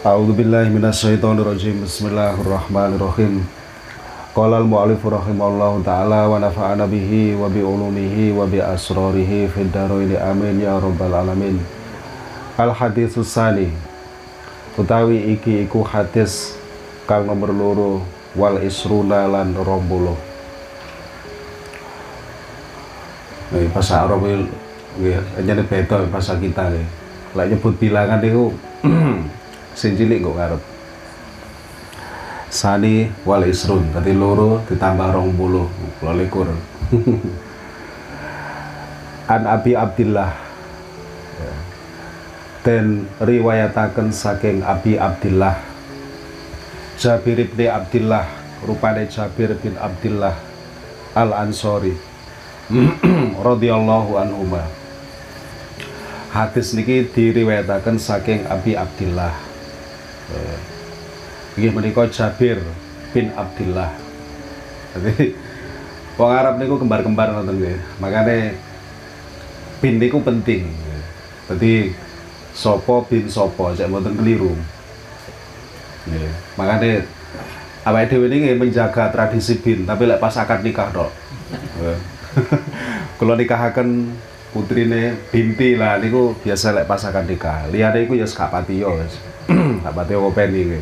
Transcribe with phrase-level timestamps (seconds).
[0.00, 1.84] A'udzu billahi minasyaitonir rajim.
[1.84, 3.44] Bismillahirrahmanirrahim.
[4.32, 10.16] Qala al-mu'allif rahimahullahu taala wa nafa'ana bihi wa bi ulumihi wa bi asrarihi fid dharain
[10.16, 11.60] amin ya rabbal alamin.
[12.56, 13.68] Al haditsus sani
[14.80, 16.56] utawi iki iku hadis
[17.04, 18.00] kang nomor loro
[18.32, 20.16] wal isruna lan rombolo.
[23.52, 26.88] Nih bahasa Arab nggih nyene beda bahasa kita nggih.
[27.36, 28.56] Lek nyebut bilangan niku
[29.80, 30.62] sing cilik kok ngarep.
[32.52, 35.64] Sani wal isrun tadi loro ditambah rong puluh
[36.20, 36.52] likur.
[39.32, 40.36] An abi abdillah.
[42.60, 45.56] Dan riwayataken saking abi abdillah.
[47.00, 48.28] Jabir bin Abdillah
[48.60, 50.36] rupane Jabir bin Abdillah
[51.16, 51.96] al Ansori
[53.48, 54.44] radhiyallahu anhu
[56.28, 59.32] hadis niki diriwayataken saking Abi Abdillah
[61.58, 62.62] ini menika Jabir
[63.10, 63.90] bin Abdillah.
[64.96, 65.34] Jadi
[66.14, 67.78] wong Arab niku kembar-kembar nonton nggih.
[67.98, 68.56] Makane
[69.82, 70.70] bin niku penting.
[71.50, 71.94] Jadi
[72.54, 74.54] sopo bin sopo cek mboten keliru.
[76.06, 76.30] Nggih.
[76.54, 76.90] Makane
[77.84, 81.10] awake ini menjaga tradisi bin, tapi lek pas akad nikah tok.
[83.18, 84.14] Kalau nikahaken
[84.50, 87.70] putrine binti lah niku biasa lek akad nikah.
[87.70, 89.14] Liyane iku ya gak patiyo wis.
[89.84, 90.80] tak pati ngopeni iki.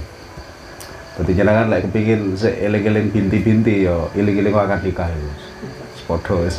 [1.18, 5.32] Dadi jenengan lek kepingin sik eling-eling binti-binti ya eling-eling akan nikah ya.
[6.08, 6.56] Padha wis.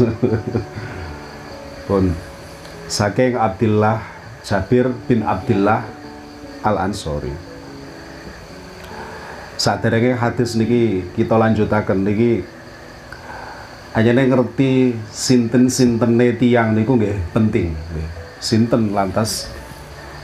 [1.89, 2.13] Pun
[2.85, 4.05] saking Abdullah
[4.45, 5.85] Jabir bin Abdullah
[6.61, 7.33] Al Ansori.
[9.59, 12.47] Saderenge hadis niki kita lanjutaken niki
[13.89, 18.09] hanya ngerti sinten-sintene tiang niku nggih penting nggih.
[18.37, 19.49] Sinten lantas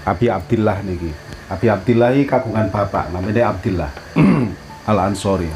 [0.06, 1.10] Abi Abdillah niki.
[1.50, 3.90] Abi Abdillah ini kagungan bapak namanya Abdillah
[4.90, 5.50] Al Ansori.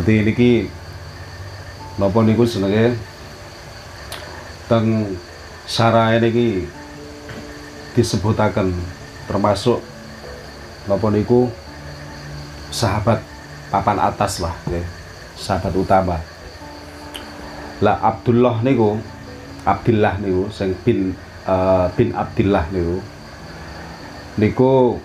[0.00, 0.50] Jadi niki
[2.00, 2.96] napa niku senenge
[4.64, 5.12] teng
[5.68, 6.64] sarai niki
[7.92, 8.72] disebutaken
[9.28, 9.84] termasuk
[10.88, 11.52] napa niku
[12.72, 13.20] sahabat
[13.68, 15.03] papan atas lah nggih.
[15.34, 16.18] Sahabat utama.
[17.82, 18.96] Lah Abdullah niku
[19.64, 21.16] Abdillah niku sing bin
[21.48, 23.00] uh, bin Abdillah niku
[24.38, 25.00] niku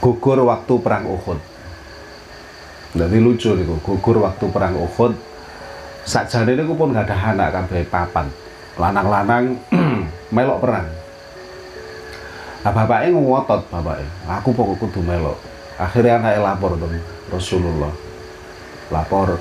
[0.00, 1.38] gugur waktu perang Uhud.
[2.90, 5.12] Jadi lucu niku, gugur waktu perang Uhud.
[6.02, 8.26] Sakjane niku pun gak ada anak kabeh papan.
[8.80, 9.60] Lanang-lanang
[10.34, 10.88] melok perang.
[12.60, 15.38] Nah bapaknya ngotot bapaknya, aku pokok kudu melok.
[15.80, 16.92] Akhirnya anaknya lapor dong
[17.32, 17.92] Rasulullah.
[18.92, 19.40] Lapor,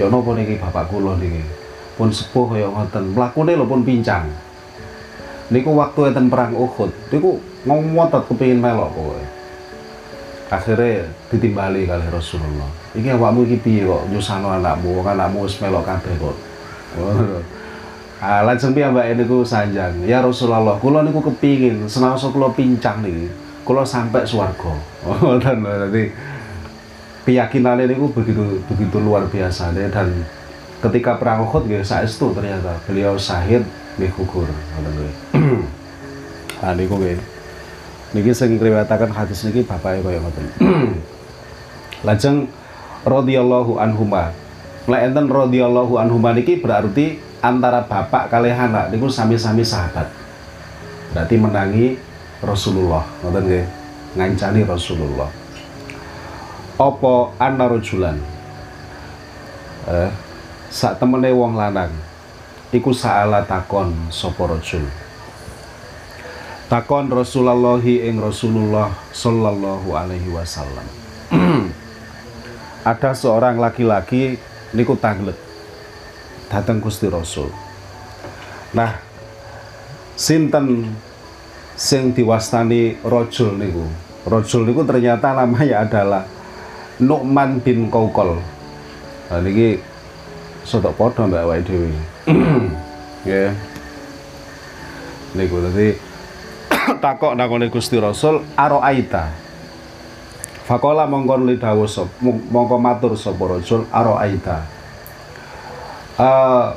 [0.00, 1.44] ya nopo niki bapak kula niki.
[2.00, 4.48] Pun sepuh ya ngoten, mlakune lho pun pincang
[5.48, 9.28] niku waktu enten perang Uhud niku ngomotot kepingin melok pokoknya
[10.48, 15.84] akhirnya ditimbali kali Rasulullah iki awakmu iki piye kok nyusano anakmu kan anakmu wis melok
[15.88, 16.36] kabeh kok
[18.18, 20.02] Ah, lajeng piyambake niku sanjang.
[20.02, 23.30] Ya Rasulullah, kula niku kepingin senaosa kula pincang niki,
[23.68, 24.72] kula sampai swarga.
[25.04, 25.72] Ngoten lho.
[25.84, 26.02] Dadi
[27.28, 30.24] keyakinannya niku begitu begitu luar biasa dan
[30.80, 33.60] ketika perang Uhud nggih saestu ternyata beliau syahid
[34.00, 35.12] nggih gugur ngoten kuwi.
[36.64, 37.20] Ah niku nggih.
[38.16, 40.46] Niki sing riwayataken hadis niki bapake kaya ngoten.
[42.08, 42.48] Lajeng
[43.04, 44.32] radhiyallahu anhuma.
[44.88, 50.08] Lek enten radhiyallahu anhuma niki berarti antara bapak kali anak niku sami-sami sahabat.
[51.12, 52.07] Berarti menangi
[52.42, 53.66] Rasulullah, ngoten nggih.
[54.16, 55.30] Ngancani Rasulullah.
[56.78, 58.16] Apa anna rajulan?
[59.88, 60.10] Eh,
[60.68, 61.88] sak temene wong lanang
[62.68, 64.84] iku saala takon sapa rajul
[66.68, 70.84] takon Rasulullah ing Rasulullah sallallahu alaihi wasallam
[72.92, 74.36] ada seorang laki-laki
[74.76, 75.40] niku tanglet
[76.52, 77.48] datang Gusti Rasul
[78.76, 79.00] nah
[80.20, 80.92] sinten
[81.78, 83.86] sing diwastani rojul niku.
[84.26, 86.26] Rojul niku ternyata namanya adalah
[86.98, 88.42] Nu'man bin Kaukol
[89.28, 89.76] nah niki
[90.64, 91.90] sotok podo mbak awake dhewe.
[93.28, 93.52] Ya
[95.36, 95.92] niku dadi
[97.04, 99.28] takok nakone Gusti Rasul aroaita?
[100.64, 104.64] Fakola mongkon li dawuh sop mongko matur sapa Rasul aroaita?
[106.18, 106.72] Uh,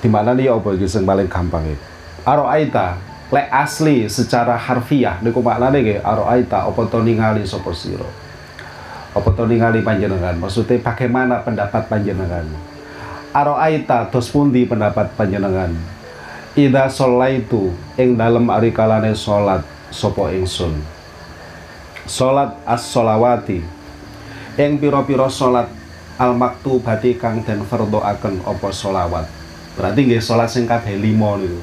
[0.00, 1.89] di mana nih apa iki sing paling gampang iki
[2.30, 5.18] aroaita lek asli secara harfiah.
[5.22, 8.06] Niku maknane nggih aroaita apa to ningali sapa sira?
[9.10, 10.38] Apa to ningali panjenengan?
[10.38, 12.46] Maksudnya bagaimana pendapat panjenengan?
[13.34, 15.74] Aroaita dos pundi pendapat panjenengan?
[16.58, 16.90] Ida
[17.30, 19.62] itu ing dalem ari kalane salat
[19.94, 20.74] sapa ingsun?
[22.10, 23.62] Salat as-sholawati
[24.58, 25.70] ing pira-pira salat
[26.18, 29.30] al maktubati kang den fardhoaken apa sholawat?
[29.78, 31.06] Berarti nggih salat sing kabeh 5
[31.46, 31.62] niku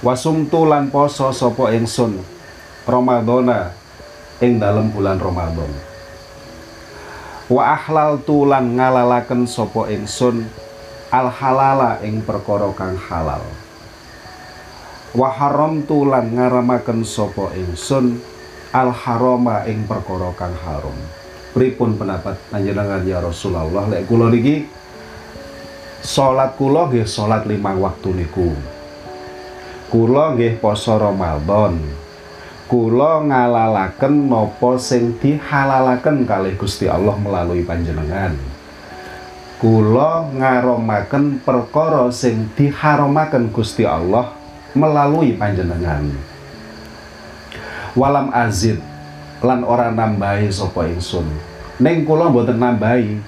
[0.00, 2.20] wasumtu lan poso sapa ingsun
[2.88, 3.76] Ramadhana
[4.40, 5.90] ing dalem bulan Ramadan
[7.50, 10.46] wa ahlal tulan ngalalaken sapa ingsun
[11.10, 13.42] al halala ing perkara kang halal.
[15.10, 18.22] Wa haram tulan ngaramaken sapa ingsun
[18.70, 20.94] al harama ing perkara kang haram.
[21.50, 23.90] Pripun pendapat panjenengan ya Rasulullah?
[23.90, 24.70] Lek kula niki
[25.98, 28.54] salat kula nggih salat lima waktu niku
[29.90, 31.82] kula nggih poso Ramadan.
[32.70, 38.38] Kula ngalalaken napa sing dihalalaken kalih Gusti Allah melalui panjenengan.
[39.58, 44.30] Kula ngaromaken perkara sing diharamaken Gusti Allah
[44.78, 46.06] melalui panjenengan.
[47.98, 48.78] Walam azid
[49.42, 51.26] lan ora nambahi sapa ingsun.
[51.82, 53.18] Ning kula mboten nambahi.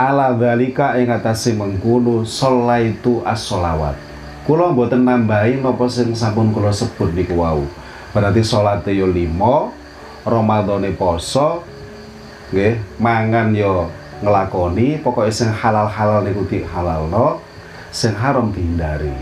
[0.00, 4.11] Ala dzalika ing atase mengkono sholaitu as-sholawat
[4.42, 7.62] kula mboten nambahi napa sing sampun kula sebut niku wau.
[8.12, 9.72] Berarti sholat yo limo
[10.22, 11.62] Ramadhane poso
[12.52, 13.88] nggih mangan yo
[14.20, 16.44] ngelakoni pokoknya sing halal-halal niku
[17.10, 17.40] no
[17.94, 19.14] sing haram dihindari.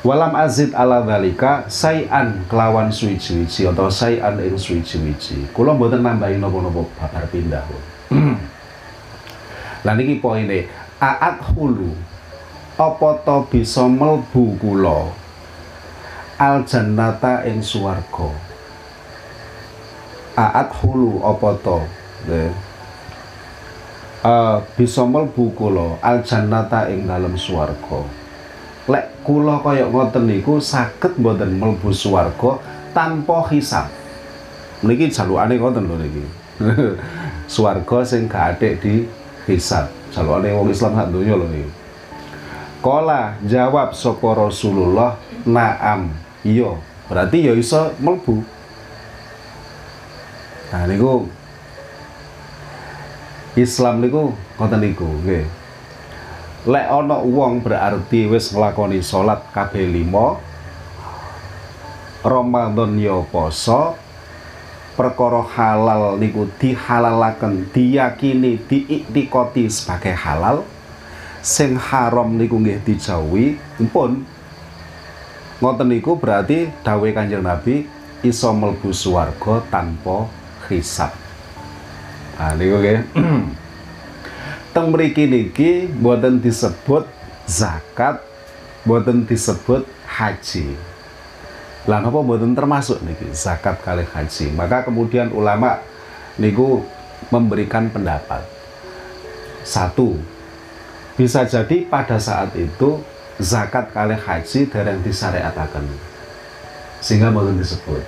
[0.00, 6.88] Walam azid ala dalika sayan kelawan suwi-suwi atau sayan ing suwi-suwi kula mboten nambahi napa-napa
[6.96, 7.68] babar pindah
[9.84, 10.68] lah niki poine
[11.00, 11.92] aat hulu
[12.80, 15.12] apa to bisa melbu kula?
[16.40, 18.32] Al jannata ing swarga.
[20.32, 21.78] Aat hulu apa to?
[24.20, 28.00] Uh, bisa mlebu kula al jannata ing dalem swarga.
[28.88, 32.56] Lek kula kaya ngoten niku saged mboten mlebu swarga
[32.96, 33.92] tanpa hisab.
[34.80, 36.24] Niki jalukane ngoten lho niki.
[37.50, 39.04] Swarga sing gak atik di
[39.44, 39.92] hisab.
[40.12, 41.79] Jalukane wong Islam sak donya lho niki
[42.80, 46.16] Kola jawab sapa Rasulullah naam.
[46.40, 46.80] Iya
[47.12, 48.40] berarti ya iso melbu
[50.72, 51.28] nah niku.
[53.58, 55.44] Islam niku ngoten niku nggih.
[56.64, 60.40] Lek ana wong berarti wis nglakoni salat kabeh lima
[62.20, 63.96] Ramadan ya poso
[64.92, 70.68] perkara halal niku dihalalaken diyakini diiktikoti sebagai halal
[71.40, 73.56] sing haram niku nggih dijauhi
[73.88, 74.24] pun
[75.60, 77.88] ngoten niku berarti dawe Kanjeng Nabi
[78.20, 80.28] iso mlebu swarga tanpa
[80.68, 81.12] hisab.
[82.36, 83.00] Nah niku nggih.
[84.76, 87.02] Teng mriki niki mboten disebut
[87.42, 88.22] zakat,
[88.86, 90.78] mboten disebut haji.
[91.90, 94.54] Lah napa mboten termasuk niki zakat kali haji.
[94.54, 95.82] Maka kemudian ulama
[96.38, 96.86] niku
[97.34, 98.46] memberikan pendapat.
[99.66, 100.16] Satu,
[101.20, 102.96] bisa jadi pada saat itu
[103.36, 105.84] zakat kali haji dereng disyariataken
[107.04, 108.00] sehingga mboten disebut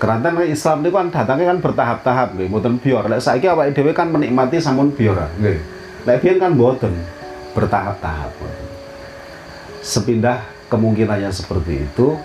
[0.00, 3.06] Keranten Islam itu kan datangnya kan bertahap-tahap nggih, mboten biar.
[3.06, 5.62] Lek saiki awake dhewe kan menikmati sampun biar nggih.
[6.02, 6.90] Lek kan mboten
[7.54, 8.34] bertahap-tahap.
[9.78, 12.18] Sepindah kemungkinannya seperti itu.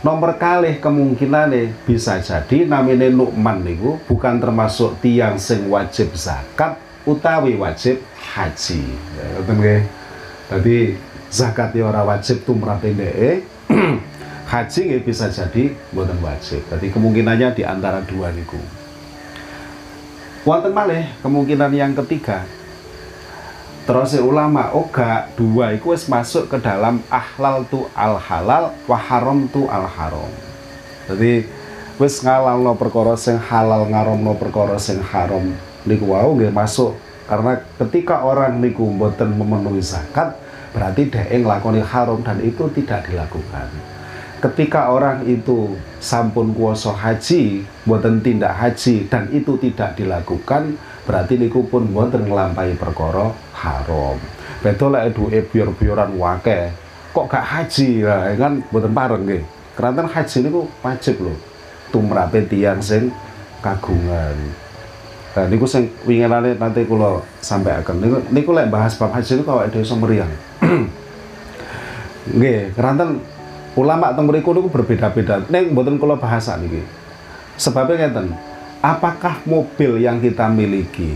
[0.00, 1.52] Nomor kali kemungkinan
[1.84, 8.84] bisa jadi namine Nukman niku bukan termasuk tiang sing wajib zakat utawi wajib haji.
[9.40, 9.82] Ngoten nggih.
[10.48, 10.76] Jadi
[11.32, 13.44] zakat ya ora wajib tumrap dhek
[14.52, 16.60] haji nggih bisa jadi mboten wajib.
[16.68, 18.60] Jadi kemungkinannya di antara dua niku.
[20.44, 22.44] Wonten malih kemungkinan yang ketiga.
[23.88, 29.48] Terus ulama oga dua itu wis masuk ke dalam ahlal tu al halal wa haram
[29.48, 30.28] tu al haram
[31.08, 31.48] jadi
[31.96, 35.56] wis no perkara sing halal no perkara sing haram
[35.88, 36.94] niku wau nggih masuk.
[37.24, 40.36] Karena ketika orang niku mboten memenuhi zakat
[40.72, 43.68] berarti dia ngelakoni haram dan itu tidak dilakukan.
[44.38, 51.66] Ketika orang itu sampun kuoso haji buatan tindak haji dan itu tidak dilakukan berarti niku
[51.66, 54.16] pun buatan ngelampai perkara haram.
[54.62, 56.70] Betul lah itu bior-bioran wake
[57.10, 58.06] kok gak haji?
[58.06, 59.42] Lah kan buatan pareng nggih.
[59.74, 61.36] Karena haji niku wajib loh
[61.90, 63.10] tumrape tiang sing
[63.64, 64.36] kagungan
[65.38, 68.02] Nah, niku sing winginane nanti kula sampaikan.
[68.02, 70.26] Niku niku lek bahas bab haji niku awake dhewe iso meriang.
[72.34, 73.22] Nggih, keranten
[73.78, 75.46] ulama teng mriku niku berbeda-beda.
[75.46, 76.82] Ning mboten kula bahasa niki.
[77.54, 78.34] Sebabnya ngeten,
[78.82, 81.14] apakah mobil yang kita miliki,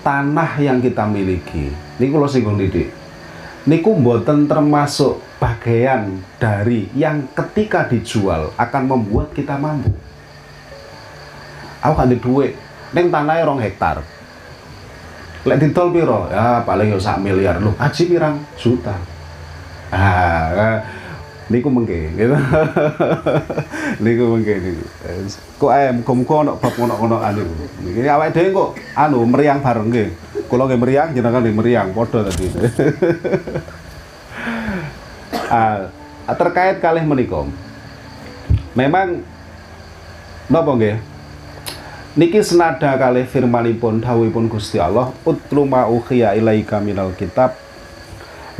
[0.00, 1.68] tanah yang kita miliki,
[2.00, 2.88] niku kula singgung didik.
[3.68, 9.92] niku mboten termasuk bagian dari yang ketika dijual akan membuat kita mampu.
[11.80, 12.56] Aku kan duit,
[12.94, 14.02] neng tanahnya rong hektar.
[15.40, 16.28] Lek ditol piro?
[16.28, 17.72] Ya paling yo sak miliar lu.
[17.80, 18.92] Aji pirang juta.
[19.90, 20.84] Ah,
[21.48, 22.36] niku mengke gitu.
[24.04, 24.84] niku mengke niku.
[25.56, 27.42] Kok ae muga-muga ono bab ngono-ngono anu.
[27.80, 30.08] Niki awake dhewe kok anu meriang bareng nggih.
[30.46, 32.46] Kula nggih meriang jenengan nggih meriang padha tadi.
[35.56, 35.88] ah,
[36.36, 37.48] terkait kalih menika.
[38.76, 39.24] Memang
[40.52, 41.00] napa nggih?
[42.20, 47.56] Niki senada kali firmanipun dawuhipun Gusti Allah, "Utlu ma ukhiya ilaika minal kitab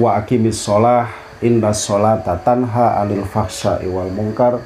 [0.01, 1.13] wa aqimis shalah
[1.45, 4.65] inna sholata tanha 'anil fahsya'i wal munkar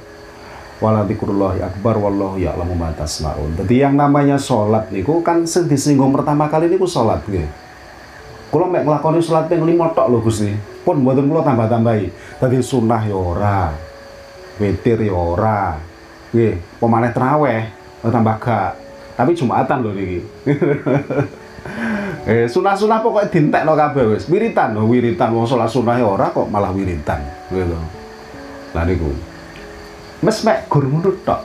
[0.79, 3.59] waladzikrullahi akbar wallahu ya'lamu ma tasnaun.
[3.59, 7.51] Jadi yang namanya sholat niku kan sing disinggung pertama kali niku sholat nggih.
[8.55, 10.55] Kula mek nglakoni sholat ping 5 tok lho Gusti.
[10.87, 12.39] Pun mboten kula tambah-tambahi.
[12.39, 13.75] Dadi sunah ya ora.
[14.63, 15.83] Witir ya ora.
[16.31, 18.84] Nggih, pemaneh traweh tambah gak.
[19.15, 20.19] Tapi Jumatan lho niki.
[22.25, 24.25] Eh, sunah-sunah pokoknya dintekno kabeh wis.
[24.33, 27.21] Wiritan lho, wiritan wong salat sunah ya ora kok malah wiritan.
[27.53, 27.77] Gitu.
[28.73, 29.13] Lah niku.
[30.25, 31.41] Mes mek gur ngono tok.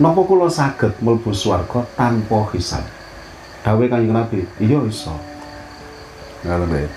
[0.00, 2.82] Napa kula saged mlebu swarga tanpa hisab?
[3.62, 5.14] Dawe Kanjeng Nabi, iya iso.
[6.44, 6.88] Ngoten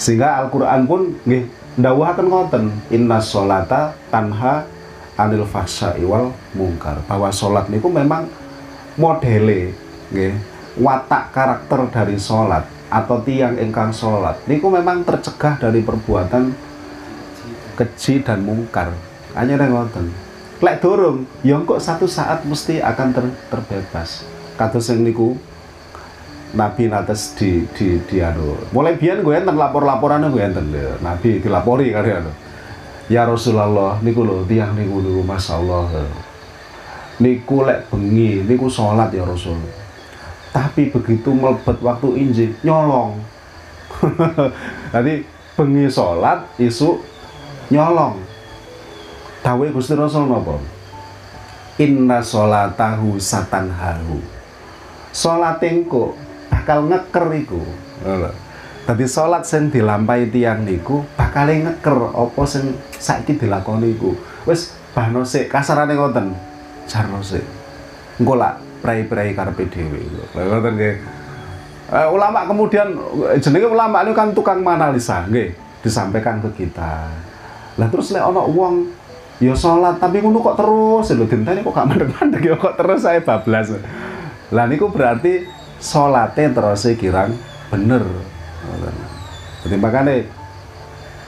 [0.00, 1.44] Sehingga Al-Qur'an pun nggih
[1.80, 4.64] ndawuhaken ngoten, inna sholata tanha
[5.16, 7.00] anil fahsya'i wal mungkar.
[7.08, 8.28] Bahwa salat niku memang
[8.96, 9.76] modele
[10.12, 10.34] nggih
[10.80, 14.40] watak karakter dari sholat atau tiang ingkang sholat.
[14.48, 16.52] Niku memang tercegah dari perbuatan
[17.76, 18.92] keji dan mungkar.
[19.36, 20.08] Hanya ada ngoten.
[20.64, 24.24] Lek dorong yang kok satu saat mesti akan ter, terbebas.
[24.56, 25.36] Kata sing niku
[26.56, 28.56] Nabi nates di di di anu.
[28.72, 30.72] Mulai biar gue enten lapor-laporan gue enten.
[31.04, 32.32] Nabi dilapori kali anu.
[33.12, 35.84] Ya Rasulullah niku lo tiang niku niku Masya Allah
[37.20, 39.56] niku lek bengi niku sholat ya Rasul.
[40.52, 43.20] Tapi begitu melebet waktu injil nyolong.
[44.94, 45.24] Jadi
[45.56, 47.00] bengi sholat isu
[47.72, 48.20] nyolong.
[49.44, 50.58] Dawe Gusti Rasul napa?
[51.76, 54.36] Inna sholatahu satanhahu
[55.16, 56.12] sholat engko
[56.52, 57.64] bakal ngeker iku.
[58.86, 64.12] Dadi sholat sing dilampahi tiang niku bakal ngeker apa sing saiki dilakoni iku.
[64.44, 66.55] Wis bahno sik kasarane ngoten.
[66.86, 67.42] Jarno sik.
[68.22, 70.00] Engko lak prai-prai karepe dhewe.
[70.32, 70.96] Ngoten nggih.
[71.86, 72.98] Uh, ulama kemudian
[73.38, 75.54] jenenge ulama ini kan tukang menganalisa nggih
[75.86, 77.06] disampaikan ke kita.
[77.78, 78.90] Lah terus lek ana wong
[79.38, 83.22] ya salat tapi ngono kok terus lho dinteni kok gak mandek-mandek ya kok terus saya
[83.22, 83.70] bablas.
[84.50, 85.46] Lah niku berarti
[85.78, 87.38] salate terus kirang
[87.70, 88.02] bener.
[89.62, 90.26] Jadi makanya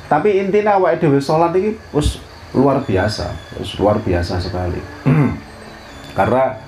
[0.09, 2.19] tapi intinya awake dhewe salat iki wis
[2.57, 3.29] luar biasa,
[3.61, 4.81] wis luar biasa sekali.
[6.19, 6.59] Karena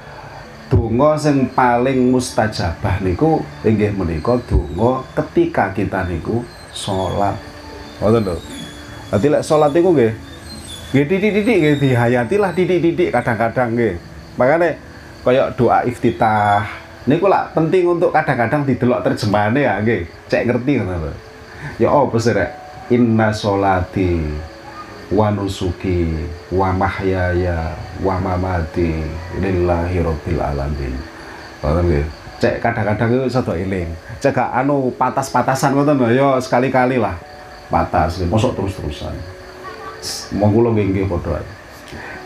[0.71, 7.35] donga sing paling mustajabah niku inggih menika donga ketika kita niku salat.
[7.99, 8.38] Ngoten lho.
[9.11, 10.14] Dadi lek salat niku nggih
[10.95, 13.99] nggih titik-titik nggih dihayatilah titik-titik kadang-kadang nggih.
[14.38, 14.78] Makane
[15.26, 16.71] kaya doa iftitah
[17.11, 20.07] niku lah penting untuk kadang-kadang didelok terjemahane ya nggih.
[20.30, 21.12] Cek ngerti ngono lho.
[21.83, 22.50] Ya apa sih rek?
[22.95, 24.14] Inna sholati
[25.11, 26.07] wa nusuki
[26.55, 29.02] wa mahyaya wa mamati
[29.43, 30.95] lillahi rabbil alamin.
[31.61, 32.07] Ngoten nggih.
[32.40, 33.90] Cek kadang-kadang itu sedo eling.
[34.23, 37.19] Cek gak anu patas-patasan ngoten lho ya sekali-kali lah.
[37.69, 39.12] Patas, mosok terus-terusan.
[40.35, 41.45] Monggo kula nggih padha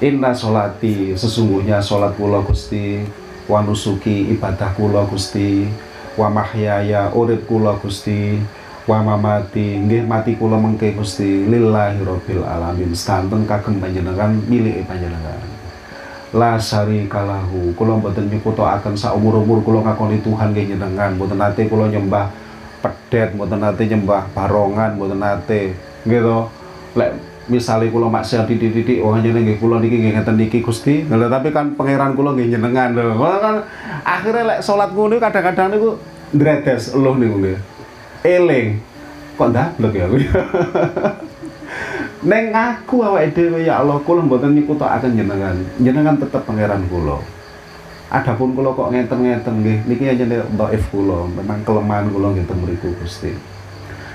[0.04, 3.02] Inna sholati sesungguhnya sholat kula Gusti
[3.48, 5.66] wa nusuki ibadah kula Gusti
[6.14, 8.38] wa mahyaya urip kula Gusti
[8.84, 12.92] wa mamati nggih mati kula mengke Gusti lillahi rabbil alamin.
[12.92, 15.40] Sedanten kagem panjenengan milik panjenengan.
[16.34, 16.60] La
[17.08, 22.28] kalahu kula mboten nyekutokaken sak umur-umur kula ngakoni Tuhan nggih jenengan mboten nate kula nyembah
[22.84, 25.72] pedet mboten nate nyembah barongan mboten nate
[26.04, 26.38] nggih to.
[26.94, 27.10] Lek
[27.48, 31.08] misalnya kula maksiat titik-titik oh hanya nggih kula niki nggih ngeten niki Gusti.
[31.08, 33.16] Lha tapi kan pangeran kula nggih jenengan lho.
[33.16, 33.64] Kan
[34.04, 35.96] akhirnya lek salat ngono kadang-kadang niku
[36.36, 37.73] dredes eluh niku nggih
[38.24, 38.80] eling
[39.36, 40.06] kok ndablek ya
[42.24, 45.60] Neng aku awake dhewe ya Allah kula mboten nyekutokaken jenengan.
[45.76, 47.20] Jenengan tetep pangeran kula.
[48.08, 53.28] Adapun kula kok ngeten-ngeten nggih niki aja dhaif kula, memang kelemahan kula ngeten mriku Gusti.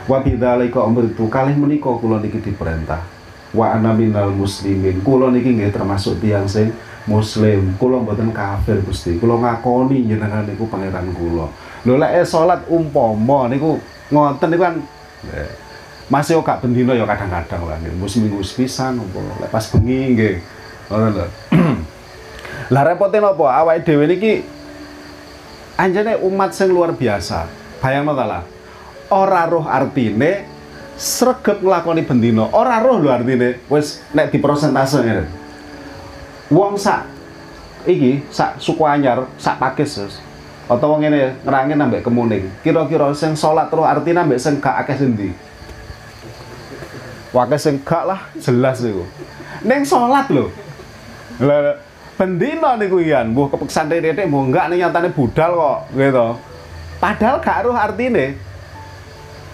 [0.09, 3.05] Wa bidzalika amritu kalih menika kula niki diperintah.
[3.53, 5.05] Wa ana minal muslimin.
[5.05, 6.73] Kula niki nggih termasuk tiyang sing
[7.05, 7.77] muslim.
[7.77, 9.21] Kula mboten kafir Gusti.
[9.21, 11.45] Kula ngakoni jenengan niku pangeran kula.
[11.85, 13.77] Lho lek salat umpama niku
[14.09, 14.75] ngoten niku kan
[16.09, 17.93] masih gak bendino ya kadang-kadang lah nggih.
[18.09, 19.19] Seminggu sepisan apa.
[19.45, 20.35] Lek pas bengi nggih.
[20.89, 21.25] Ngono lho.
[22.73, 24.45] Lah repote napa awake dhewe niki
[25.77, 27.45] anjane umat sing luar biasa.
[27.79, 28.43] Bayangno ta lah?
[29.09, 30.45] Ora roh artine
[30.99, 33.61] sregep nglakoni bendino ora roh lho artine.
[33.69, 35.25] Wis nek di persentase ngene.
[36.49, 37.05] Wong sak
[37.85, 40.19] iki sak suku anyar sak pakis
[40.69, 42.45] atau wong ngene ngerangin ambek kemuning.
[42.61, 45.29] Kira-kira sing salat terus artinya ambek sing gak akeh sendi
[47.33, 49.05] wakil sing gak lah jelas iku
[49.65, 50.53] neng salat lho.
[51.41, 51.81] Lah
[52.19, 56.27] bendina niku ian mbuh kepeksan titik mbuh enggak nih nyatane budal kok gitu.
[56.99, 58.38] Padahal gak roh artine.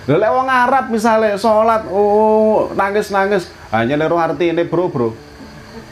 [0.05, 5.15] Lha lek wong Arab misalnya salat oh nangis-nangis hanya roh artine bro bro.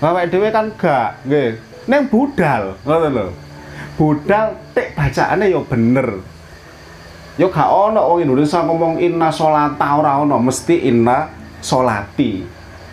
[0.04, 1.56] Bapak dhewe kan gak nggih.
[1.88, 3.28] Neng budal ngono lho
[3.98, 6.08] budal tek bacaannya ya bener.
[7.34, 10.38] Ya gak ono wong Indonesia ngomong inna sholata ora ono.
[10.38, 11.30] Mesti inna
[11.62, 12.46] sholati.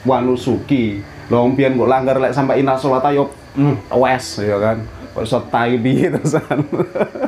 [0.08, 1.04] Wanusuki.
[1.28, 4.80] Lho mbiyen mbok langgar lek sampai inna sholata yo mm, wes ya kan.
[5.12, 6.62] Kok iso tai piye terusan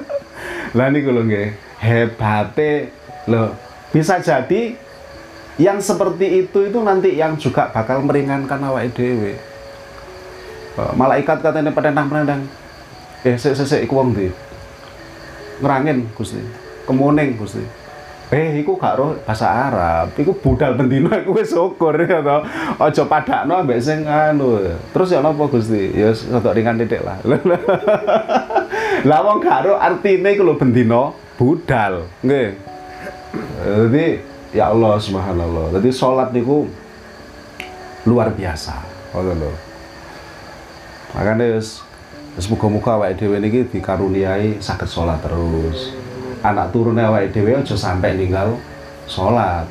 [0.76, 1.48] lah niku lho nggih
[1.84, 2.88] hebate.
[3.28, 3.52] Lho
[3.92, 4.72] bisa jadi
[5.60, 9.36] yang seperti itu itu nanti yang juga bakal meringankan awake dhewe.
[10.96, 12.48] Malaikat katanya penendang-penendang
[13.22, 14.28] eh sik sik iku wong ndi?
[15.62, 16.42] Ngerangin Gusti.
[16.82, 17.62] Kemuning Gusti.
[18.32, 20.16] Eh iku gak roh bahasa Arab.
[20.16, 22.42] Iku budal bendino iku wis syukur ya to
[22.80, 24.58] aja padakno ambek sing anu.
[24.90, 25.92] Terus ya napa Gusti?
[25.92, 27.20] Ya rada ringan titik lah.
[29.08, 32.08] Lah wong gak roh artine iku lho bendino budal.
[32.24, 32.56] Nggih.
[33.62, 34.06] Jadi
[34.56, 35.76] ya Allah subhanallah.
[35.76, 36.66] Jadi sholat niku
[38.08, 38.80] luar biasa.
[39.12, 39.52] Ngono lho.
[41.12, 41.60] Makanya
[42.32, 45.92] Semoga-moga awake dhewe niki dikaruniai saged sholat terus.
[46.40, 48.56] Anak turune awake dhewe aja sampai ninggal
[49.04, 49.68] sholat.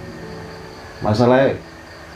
[1.02, 1.58] Masalahnya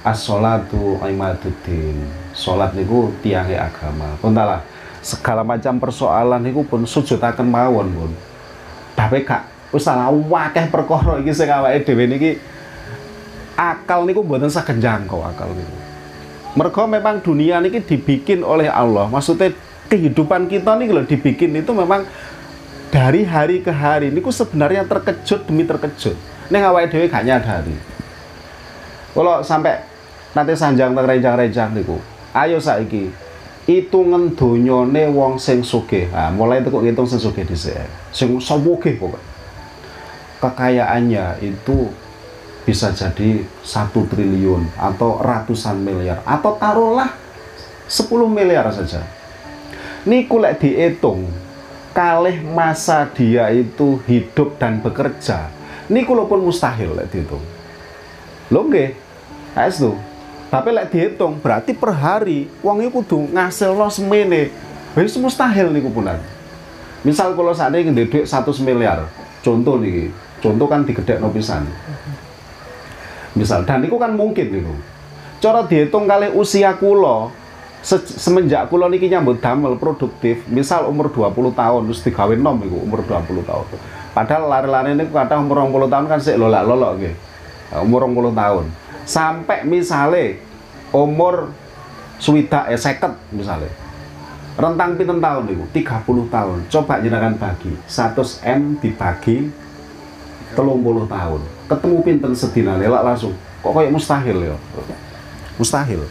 [0.06, 1.98] as-sholatu imaduddin.
[2.38, 4.14] Sholat niku tiange agama.
[4.22, 4.62] Puntalah
[5.02, 8.12] segala macam persoalan niku pun sujudaken mawon pun.
[8.94, 10.14] Tapi gak wis salah
[10.70, 12.38] perkara iki sing awake dhewe niki
[13.58, 15.76] akal niku mboten saged jangkau akal niku.
[16.54, 19.10] Mergo memang dunia niki dibikin oleh Allah.
[19.10, 22.06] Maksudnya kehidupan kita nih kalau dibikin itu memang
[22.90, 24.10] dari hari ke hari.
[24.10, 26.16] Ini sebenarnya terkejut demi terkejut.
[26.50, 27.76] Ini awake dhewe gak nyadari.
[29.16, 29.82] Kalau sampai
[30.36, 31.98] nanti sanjang tak rejang-rejang niku.
[32.36, 33.10] Ayo saiki
[33.66, 36.12] hitungan donyone wong sing sugih.
[36.12, 37.80] Nah, mulai itu kok ngitung sing sugih dhisik.
[38.12, 39.36] Sing sawugih pokok
[40.46, 41.90] kekayaannya itu
[42.66, 47.14] bisa jadi satu triliun atau ratusan miliar atau taruhlah
[47.86, 49.06] 10 miliar saja
[50.06, 51.28] niku lek dihitung
[51.92, 55.50] kalih masa dia itu hidup dan bekerja.
[55.86, 57.44] Niku lo pun mustahil lek dihitung
[58.54, 58.94] lo nggih
[59.74, 59.98] tuh
[60.54, 63.34] tapi lek dihitung berarti per hari wong iku kudu
[63.74, 64.54] lo semene.
[64.96, 66.22] Wis mustahil niku punan.
[67.04, 69.12] Misal kalau saat ini duit satu miliar
[69.44, 71.68] contoh nih contoh kan digedek no pisan.
[73.36, 74.74] Misal dan niku kan mungkin niku.
[75.44, 77.36] Cara dihitung kali usia kulo
[77.86, 82.82] se semenjak kula niki nyambut damel produktif, misal umur 20 tahun terus digawe nom iku
[82.82, 83.66] umur 20 tahun.
[84.10, 86.98] Padahal lari-lari ini kadang umur 20 tahun kan sik lolak-lolok.
[86.98, 88.66] Nah, umur 20 tahun.
[89.06, 90.42] Sampai misale
[90.90, 91.54] umur
[92.18, 93.70] swidak eh seket misalnya
[94.58, 96.58] rentang pinten tahun itu 30 tahun.
[96.74, 97.70] Coba jenengan bagi.
[97.86, 99.54] 100 M dibagi
[100.58, 101.44] telung puluh tahun.
[101.70, 102.80] Ketemu pinten sedina?
[102.80, 103.36] Lelak langsung.
[103.62, 104.58] Kok kayak mustahil ya?
[105.60, 106.02] Mustahil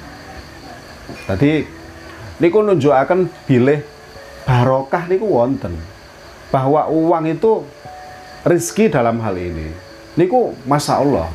[1.24, 1.64] Tadi
[2.40, 3.80] niku nunjukaken bilih
[4.44, 5.76] barokah niku wonten.
[6.52, 7.66] Bahwa uang itu
[8.46, 9.72] rezeki dalam hal ini.
[10.14, 11.26] Niku masa Allah.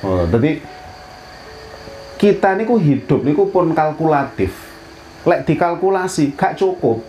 [0.00, 0.64] Oh, jadi
[2.16, 4.52] kita niku hidup niku pun kalkulatif.
[5.28, 7.04] Lek dikalkulasi gak cukup.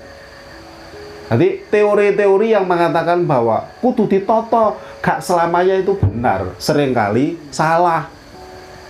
[1.31, 8.11] Jadi teori-teori yang mengatakan bahwa kudu ditoto gak selamanya itu benar, sering kali salah.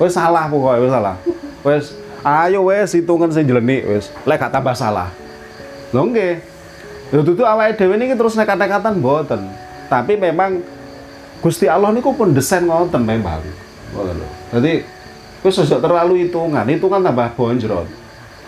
[0.02, 1.16] Wes salah pokoknya wes salah.
[1.62, 1.86] Wes
[2.22, 4.14] ayo wes hitungan sing jelenik wes.
[4.26, 5.10] Lek gak tambah salah.
[5.92, 6.40] Lho nggih.
[7.12, 9.42] Lho tutu awake dhewe niki terus nekat-nekatan mboten.
[9.92, 10.64] Tapi memang
[11.42, 13.42] Gusti Allah niku pun desain ngoten memang
[13.98, 14.30] ngoten lho.
[14.54, 14.86] Dadi
[15.42, 16.66] wis terlalu hitungan.
[16.70, 17.90] Hitungan tambah bonjrot.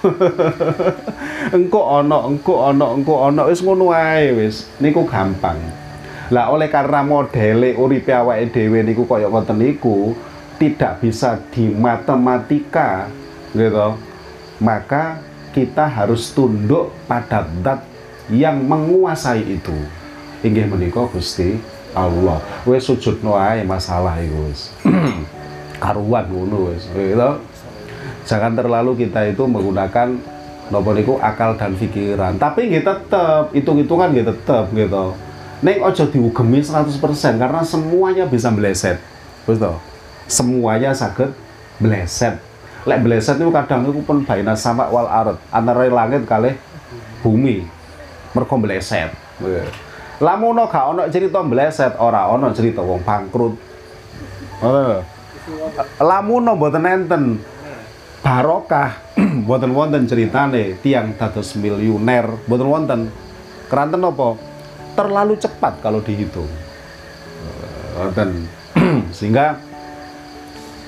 [1.56, 4.68] Engko ono engko ono engko ono wis ngono wae wis.
[4.80, 5.60] Niku gampang.
[6.32, 10.16] Lah oleh karena modele uripe awake dhewe niku kaya ngoten niku
[10.56, 13.12] tidak bisa di matematika
[13.54, 13.98] gitu.
[14.62, 15.22] Maka
[15.54, 17.86] kita harus tunduk pada dat
[18.30, 19.74] yang menguasai itu.
[20.44, 21.62] Inggih menika Gusti
[21.94, 22.42] Allah.
[22.68, 24.52] Wes sujud noai masalah itu
[25.84, 26.90] karuan ngono wis.
[26.92, 27.32] Gitu.
[28.28, 30.16] Jangan terlalu kita itu menggunakan
[30.72, 32.40] nopo niku akal dan pikiran.
[32.42, 35.16] Tapi nggih tetep hitung-hitungan nggih tetep gitu.
[35.64, 37.00] Neng ojo diugemi 100%
[37.40, 39.00] karena semuanya bisa meleset.
[39.48, 39.80] Betul.
[40.28, 41.32] Semuanya sakit
[41.80, 42.53] meleset.
[42.84, 46.52] Lek meleset itu kadang itu pun baina sama wal arat antara langit kali
[47.24, 47.64] bumi.
[48.36, 49.16] Mereka meleset.
[50.20, 53.56] Lamun gak ono cerita meleset, ora ono cerita wong bangkrut.
[56.04, 57.24] Lamun mboten enten.
[58.24, 59.16] Barokah.
[59.44, 63.00] Mboten wonten ceritane tiang dados miliuner mboten wonten.
[63.68, 64.40] Keranten apa?
[64.96, 66.48] Terlalu cepat kalau dihitung.
[68.16, 68.48] Dan
[69.18, 69.60] sehingga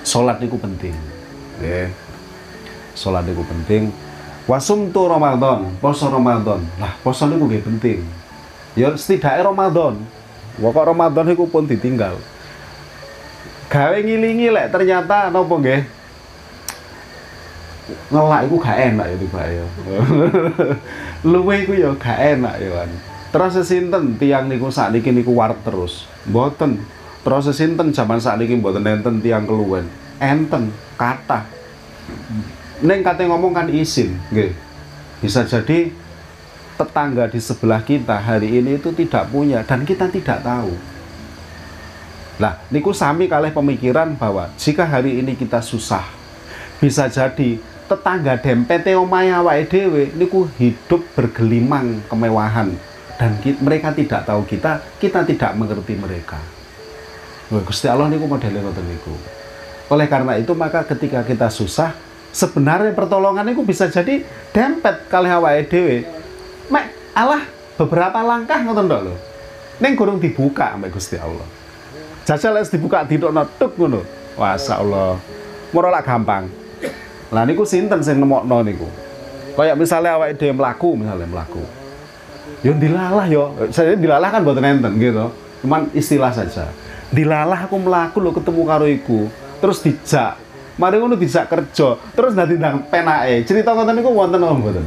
[0.07, 0.95] sholat itu penting
[1.61, 1.91] ya.
[2.95, 3.91] sholat itu penting
[4.47, 7.99] wasum tu Ramadan poso Ramadan lah poso itu gak penting
[8.77, 9.95] ya setidaknya Ramadan
[10.55, 12.15] Waktu Ramadan itu pun ditinggal
[13.67, 15.83] gawe ngilingi lek ternyata nopo nggih
[18.07, 19.65] ngelak itu gak enak ya tiba ya
[21.31, 22.89] luwe itu ya gak enak ya kan
[23.35, 26.07] Terus sinten tiang niku sakniki niku war terus.
[26.23, 26.79] Mboten.
[27.19, 29.83] Terus sinten zaman sakniki mboten enten tiang keluwen.
[30.19, 31.43] Enten kata.
[32.83, 34.51] Neng kate ngomong kan izin, nggih.
[35.23, 35.91] Bisa jadi
[36.75, 40.75] tetangga di sebelah kita hari ini itu tidak punya dan kita tidak tahu.
[42.35, 46.03] Nah, niku sami kalih pemikiran bahwa jika hari ini kita susah,
[46.83, 47.55] bisa jadi
[47.87, 52.75] tetangga dempete omahe awake dhewe niku hidup bergelimang kemewahan
[53.15, 56.35] dan kita, mereka tidak tahu kita, kita tidak mengerti mereka.
[57.47, 58.51] Gusti Allah niku ngoten
[58.83, 59.15] niku.
[59.91, 61.93] Oleh karena itu maka ketika kita susah,
[62.33, 65.97] sebenarnya pertolongan itu bisa jadi dempet kali awake dhewe.
[66.69, 67.45] Mek Allah
[67.77, 69.15] beberapa langkah ngoten tok lho.
[69.79, 71.45] Ning gurung dibuka mbek Gusti Allah.
[72.25, 74.01] Jajal wis dibuka didokno tuk ngono.
[74.39, 75.19] Allah.
[75.71, 76.49] Moro lak gampang.
[77.29, 78.87] Lah niku sinten sing nemokno niku?
[79.55, 81.63] Kayak misalnya awake dhewe mlaku, misalnya mlaku
[82.65, 85.29] yo dilalah yo saya dilalah kan buat nenten gitu
[85.65, 86.69] cuman istilah saja
[87.13, 90.39] dilalah aku melaku lo ketemu karo iku terus dijak.
[90.75, 91.95] Mari ngono dijak kerja.
[92.13, 93.47] Terus nanti nang penake.
[93.47, 94.85] Cerita ngoten niku wonten apa mboten?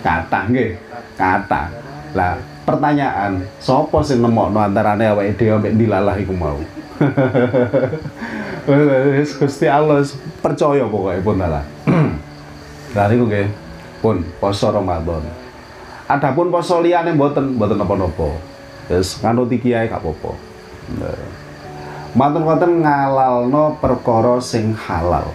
[0.00, 0.70] Kata nggih.
[1.16, 1.62] Kata
[2.10, 2.34] lah
[2.66, 6.58] pertanyaan sopo sing nemokno antarane awake dhewe mbek dilalah iku mau?
[9.40, 10.04] Gusti Allah
[10.40, 11.64] percaya pokoknya pun lah.
[12.96, 13.48] Lah niku nggih.
[14.00, 15.22] Pun poso Ramadan.
[16.10, 18.34] Adapun poso liyane mboten mboten napa-napa.
[18.90, 20.34] Wis nganut kiai gak apa-apa.
[22.16, 25.30] Manten-manten ngalalno perkara sing halal.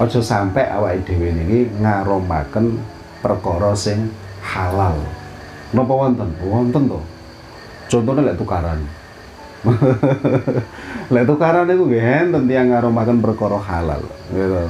[0.00, 2.80] Aja sampai awake dhewe niki ngaromaken
[3.20, 4.10] perkara sing
[4.42, 4.96] halal.
[5.70, 6.28] Napa wonten?
[6.42, 7.00] Wonten to.
[7.92, 8.80] Contohnya lek tukaran.
[11.14, 14.02] lek tukaran itu nggih enten tiyang ngaromaken perkara halal.
[14.32, 14.64] Gitu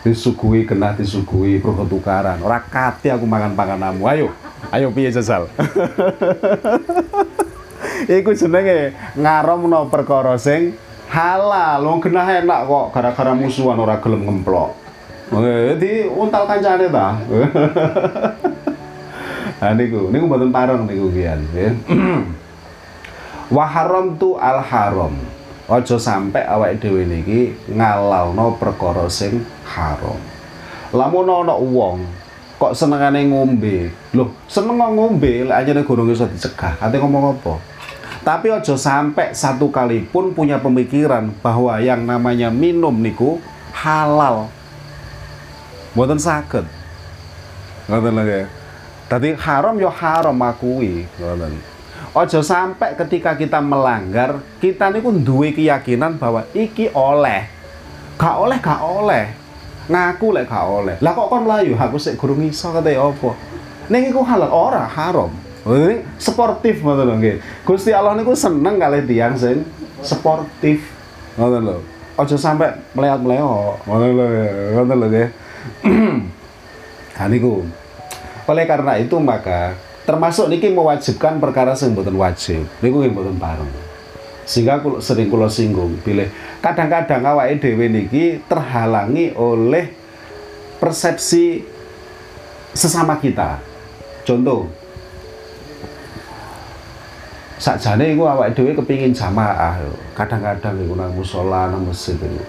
[0.00, 4.32] disuguhi kena disuguhi tukaran ora kati aku mangan pangananmu ayo
[4.72, 5.44] ayo piye jajal
[8.20, 10.76] iku jenenge ngaromno perkara sing
[11.10, 14.76] halal wong genah enak kok gara-gara musuhan ora gelem ngemplok
[15.78, 17.08] di untal kancane ta
[19.60, 21.72] Nah niku, niku mboten pareng niku kian, nggih.
[23.54, 25.12] Wa haram tu al haram.
[25.70, 30.16] Aja sampai awake dhewe niki ngalalno perkara sing haram.
[30.90, 32.08] Lamun ana wong
[32.56, 33.92] kok senengane ngombe.
[34.16, 36.80] Loh, seneng ngombe lek anjene gurung iso dicegah.
[36.80, 37.54] Ate ngomong apa?
[38.20, 43.40] Tapi aja sampai satu kali pun punya pemikiran bahwa yang namanya minum niku
[43.72, 44.52] halal.
[45.96, 46.68] Mboten saged.
[47.88, 48.44] Ngoten lho ya.
[49.10, 51.56] Tadi haram yo ya haram akui, ngoten.
[52.14, 57.48] Ojo sampai ketika kita melanggar, kita niku duwe keyakinan bahwa iki oleh.
[58.20, 59.24] Gak oleh, gak oleh
[59.90, 63.34] ngaku lek gak oleh lah kok kon melayu aku sik gurung iso kate opo
[63.90, 65.34] ning iku halal ora haram
[65.68, 67.36] ini sportif ngoten lho nggih.
[67.68, 69.64] Gusti Allah niku seneng kali tiang sing
[70.00, 70.80] sportif
[71.36, 71.78] ngoten lho.
[72.16, 74.26] Aja sampai meleot-meleot ngoten lho
[74.76, 75.28] ngoten lho nggih.
[77.20, 77.68] Ha niku.
[78.48, 79.76] Oleh karena itu maka
[80.08, 82.64] termasuk niki mewajibkan perkara sing mboten wajib.
[82.80, 83.90] Niku nggih mboten pareng
[84.50, 86.26] sehingga sering kulo singgung pilih
[86.58, 89.94] kadang-kadang awake dhewe niki terhalangi oleh
[90.82, 91.62] persepsi
[92.74, 93.62] sesama kita.
[94.26, 94.66] Contoh
[97.60, 99.76] sakjane iku awake dhewe kepingin jamaah
[100.16, 102.40] kadang-kadang iku nang musala nang masjid itu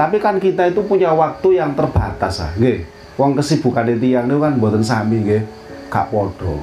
[0.00, 2.88] tapi kan kita itu punya waktu yang terbatas ah nggih.
[3.20, 5.44] Wong kesibukan tiang niku kan mboten sami nggih.
[5.92, 6.56] Gak padha.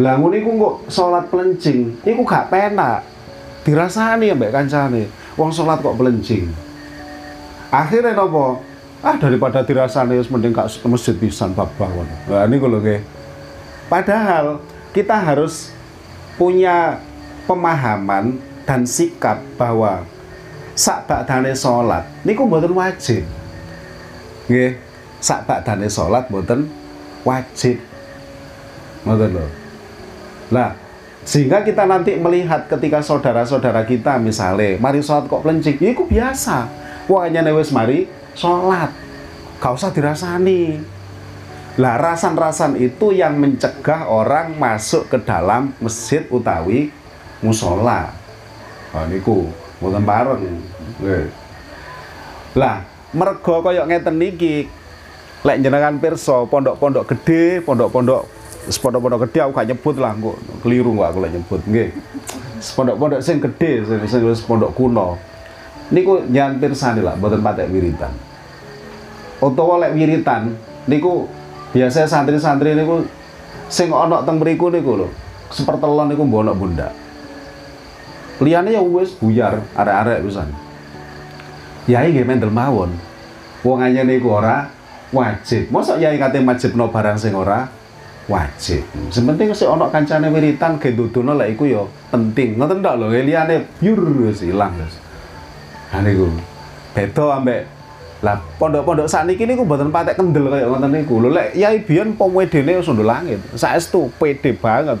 [0.00, 3.04] Lah ngono iku kok salat plencing iku gak penak.
[3.68, 6.52] Dirasani ya mbak kancane wong sholat kok belencing
[7.72, 8.60] akhirnya nopo
[9.00, 12.16] ah daripada dirasani wis mending gak masjid pisan babah ngono.
[12.32, 13.04] Nah niku lho nggih.
[13.92, 14.64] Padahal
[14.96, 15.73] kita harus
[16.34, 16.98] punya
[17.44, 20.08] pemahaman dan sikap bahwa
[20.74, 23.22] sak bakdane salat niku mboten wajib.
[24.50, 24.80] Nggih
[25.20, 26.66] sak bakdane salat mboten
[27.22, 27.78] wajib.
[29.04, 29.46] Ngoten lho.
[30.52, 30.84] Lah
[31.24, 36.68] sehingga kita nanti melihat ketika saudara-saudara kita misalnya mari sholat kok pelencik ya itu biasa.
[37.08, 38.04] Pokoknya wis mari
[38.36, 38.92] sholat.
[39.56, 40.93] Gak usah dirasani
[41.74, 46.94] lah rasan-rasan itu yang mencegah orang masuk ke dalam masjid utawi
[47.42, 48.14] musola.
[48.94, 49.50] Nah niku
[49.82, 50.42] mboten bareng
[52.54, 54.70] lah mergo koyok ngeten niki
[55.42, 58.22] lek jenengan pirsa pondok-pondok gede pondok-pondok
[58.80, 61.60] pondok-pondok gede aku gak nyebut lah kok keliru gak aku lek nyebut.
[61.66, 61.88] Nggih.
[62.78, 65.18] Pondok-pondok sing gede sing sing pondok kuno.
[65.90, 68.14] Niku nyan pirsani lah mboten patek wiritan.
[69.42, 70.54] Utawa lek wiritan
[70.86, 71.26] niku
[71.74, 73.02] biasa santri-santri niku
[73.66, 75.08] sing ana teng mriku niku lho
[75.50, 76.94] sepertelon niku mbok bunda
[78.38, 80.48] liyane ya wis buyar arek-arek pisan
[81.90, 82.94] yai nggih mendel mawon
[83.66, 84.70] wong anyar niku ora
[85.10, 87.66] wajib mosok yai kate majibno barang sing ora
[88.24, 88.84] wajib.
[89.12, 92.56] Sementing sih ono kancane wiritan ge dudono lek iku ya penting.
[92.56, 94.96] Ngoten tok lho, liyane biur wis ilang guys.
[95.92, 96.32] Nah niku
[97.28, 97.73] ambek
[98.24, 101.20] lah pondok-pondok sakniki niku mboten patek kendel kaya ngoten niku.
[101.20, 103.40] Lho lek yai biyen pomwedene wis langit.
[103.52, 104.96] Saestu pede banget.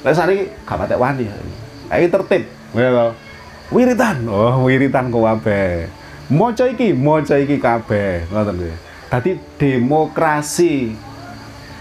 [0.00, 1.28] Lek sakniki gak patek wani.
[1.92, 2.48] Ayo tertib.
[2.72, 3.12] Ya
[3.70, 4.26] Wiritan.
[4.26, 5.86] Oh, wiritan kok kabeh.
[6.26, 8.26] Maca iki, maca iki kabeh.
[8.32, 8.76] Ngoten nggih.
[9.10, 10.90] Dadi demokrasi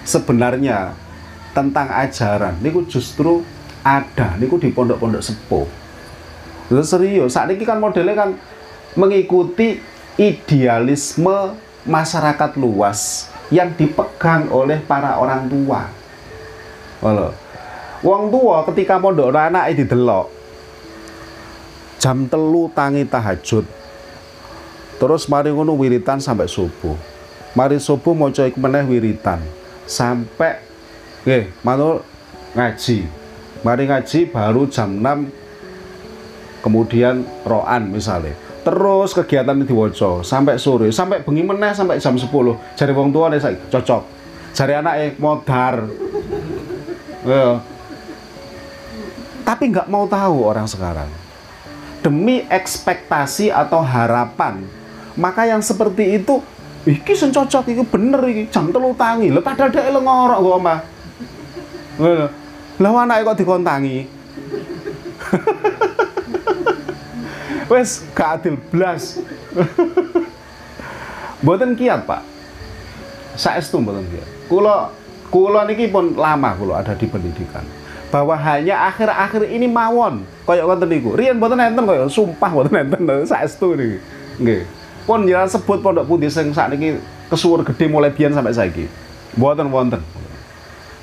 [0.06, 0.94] sebenarnya
[1.54, 3.42] tentang ajaran niku justru
[3.82, 5.68] ada niku di pondok-pondok sepuh
[6.70, 8.30] Lalu serius saat ini kan modelnya kan
[8.94, 9.82] mengikuti
[10.20, 11.56] idealisme
[11.88, 15.88] masyarakat luas yang dipegang oleh para orang tua.
[17.00, 17.32] Halo.
[18.04, 20.28] Wong tua ketika pondok anak itu delok
[22.00, 23.64] jam telu tangi tahajud.
[25.00, 27.00] Terus mari ngono wiritan sampai subuh.
[27.56, 29.40] Mari subuh mau coy meneh wiritan.
[29.88, 30.60] Sampai
[31.24, 32.04] nggih manul
[32.56, 33.08] ngaji.
[33.64, 41.26] Mari ngaji baru jam 6 kemudian roan misalnya terus kegiatan ini diwoco sampai sore sampai
[41.26, 42.30] bengi meneh sampai jam 10
[42.78, 43.42] cari wong tua nih
[43.74, 44.22] cocok.
[44.60, 45.88] Anak eh modar.
[47.26, 47.60] Ya.
[49.44, 51.10] tapi nggak mau tahu orang sekarang.
[52.06, 54.62] Demi ekspektasi atau harapan
[55.18, 56.40] maka yang seperti itu
[56.86, 59.34] iki sing cocok iki bener iki jam telu tangi.
[59.34, 60.80] Lho padahal dhek ngorok kok omah
[62.00, 62.28] ngono
[62.80, 63.98] lha anake kok dikontangi
[67.70, 69.22] wes gak adil blas.
[71.46, 72.26] Mboten kiat pak.
[73.40, 74.28] Saestu mboten kiat.
[74.52, 74.92] Kula
[75.32, 77.64] kula niki pun lama kula ada di pendidikan.
[78.10, 80.26] Bahwa hanya akhir-akhir ini mawon.
[80.44, 81.10] Koyok ngoten niku.
[81.16, 83.24] Riyen mboten enten koyo sumpah mboten enten.
[83.24, 83.98] Saestu niki.
[84.42, 84.62] Nggih.
[85.08, 87.00] Pun jalan sebut pondok putih sing ini
[87.32, 88.86] kesuwur gede mulai bian sampai saiki.
[89.40, 90.02] Mboten wonten.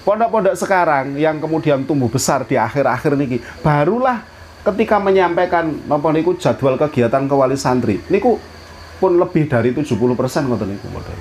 [0.07, 4.23] Pondok-pondok sekarang yang kemudian tumbuh besar di akhir-akhir niki barulah
[4.67, 8.43] ketika menyampaikan napa niku jadwal kegiatan kewali santri niku
[8.99, 9.87] pun lebih dari 70%
[10.51, 11.19] ngoten niku model.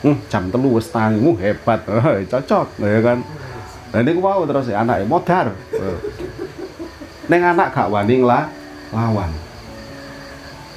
[0.00, 1.84] Hmm, jam telu wis tangimu hebat.
[2.32, 3.18] cocok ya kan.
[3.92, 5.46] Nah niku mau terus ya anaknya modar.
[7.30, 8.50] Neng anak gak wani lah
[8.90, 9.30] lawan.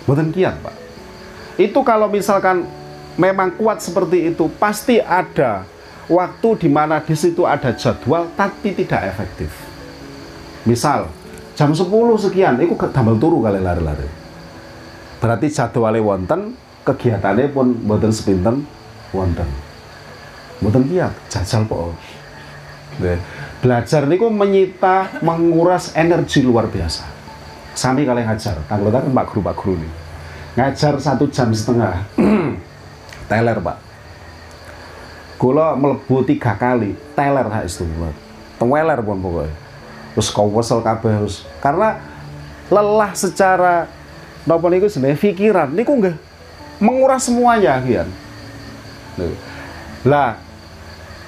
[0.06, 0.84] Mboten kiat, Pak
[1.58, 2.66] itu kalau misalkan
[3.14, 5.70] memang kuat seperti itu pasti ada
[6.10, 9.54] waktu di mana di situ ada jadwal tapi tidak efektif.
[10.66, 11.12] Misal
[11.64, 11.88] jam 10
[12.20, 14.04] sekian itu damel turu kali lari-lari.
[15.24, 18.68] Berarti jadwalnya wonten, kegiatannya pun wonten sepinten
[19.16, 19.48] wonten.
[20.60, 21.96] Wonten kiat, jajal po.
[23.64, 27.08] Belajar niku menyita, menguras energi luar biasa.
[27.72, 30.04] Sami kalian ngajar, kalau kan Pak Guru Pak Guru nih
[30.54, 32.06] ngajar satu jam setengah
[33.30, 33.78] teler pak
[35.42, 38.14] kula melebu tiga kali teler hak istimewa
[38.62, 39.63] teweler pun pokoknya
[40.14, 41.26] terus kau wesel kabeh
[41.60, 41.98] karena
[42.70, 43.90] lelah secara
[44.46, 45.70] nopo niku sebenarnya pikiran.
[45.74, 46.18] Niku enggak
[46.82, 48.10] menguras semuanya kian
[50.04, 50.36] lah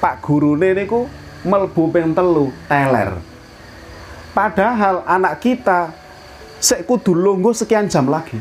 [0.01, 1.07] Pak guru niku
[1.45, 3.17] melebu ping telu teler.
[4.35, 5.95] Padahal anak kita
[6.59, 7.15] sek kudu
[7.55, 8.37] sekian jam lagi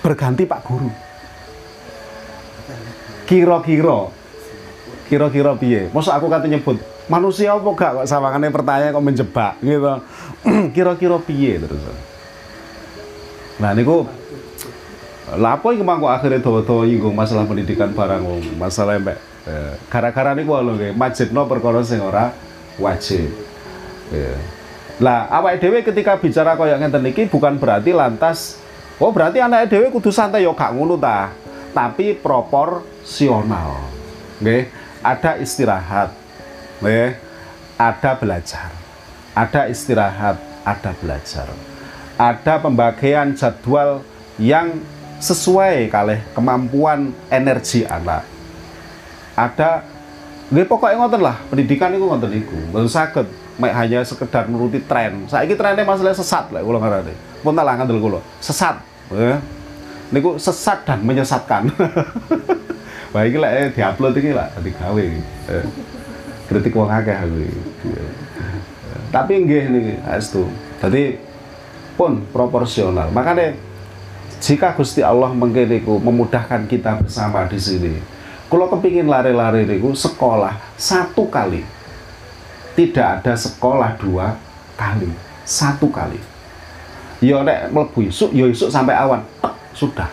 [0.00, 0.90] berganti Pak Guru.
[3.28, 4.08] Kira-kira
[5.12, 5.92] kira-kira piye?
[5.92, 9.94] Masa aku kata nyebut manusia apa gak kok sawangane pertanyaan kok menjebak gitu.
[10.76, 11.80] Kira-kira piye terus.
[13.58, 14.06] Nah niku
[15.28, 20.56] apa iki mangko akhirnya dawa-dawa nyinggung masalah pendidikan barang wong, masalah mbak eh, gara-gara niku
[20.56, 22.32] lho nggih majibno perkara sing ora
[22.80, 23.28] wajib.
[24.08, 24.36] Ya.
[24.98, 28.56] Lah awake dhewe ketika bicara kaya ngenten iki bukan berarti lantas
[28.98, 31.32] oh berarti anak dhewe kudu santai yo gak ngono ta.
[31.68, 33.76] Tapi proporsional.
[34.40, 34.72] Nggih,
[35.04, 36.10] ada istirahat.
[37.78, 38.70] Ada belajar.
[39.34, 41.46] Ada istirahat, ada belajar.
[42.18, 44.02] Ada pembagian jadwal
[44.38, 44.82] yang
[45.18, 48.26] sesuai kalih kemampuan energi anak.
[49.38, 49.86] Ada
[50.50, 52.58] nggih pokoknya ngoten lah, pendidikan itu niku.
[52.70, 53.26] Mboten saged
[53.58, 55.26] mek hanya sekedar nuruti tren.
[55.26, 57.14] Saiki trennya masalah sesat lah kula ngarane.
[57.42, 58.20] Pun tak ngandel kula.
[58.42, 58.78] Sesat.
[59.10, 59.38] Ya.
[60.14, 61.70] Niku sesat dan menyesatkan.
[63.14, 65.06] Lek eh, diupload iki lah digawe.
[65.50, 65.64] Eh,
[66.48, 67.44] kritik wong akeh aku.
[69.12, 70.48] Tapi nggih niki astu.
[70.80, 71.20] Dadi
[71.94, 73.12] pun proporsional.
[73.12, 73.68] Makanya
[74.38, 77.94] jika Gusti Allah mengkiriku memudahkan kita bersama di sini
[78.46, 81.66] kalau kepingin lari-lari niku sekolah satu kali
[82.78, 84.38] tidak ada sekolah dua
[84.78, 85.10] kali
[85.42, 86.22] satu kali
[87.18, 89.26] ya nek mlebu isuk ya isuk sampai awan
[89.74, 90.06] sudah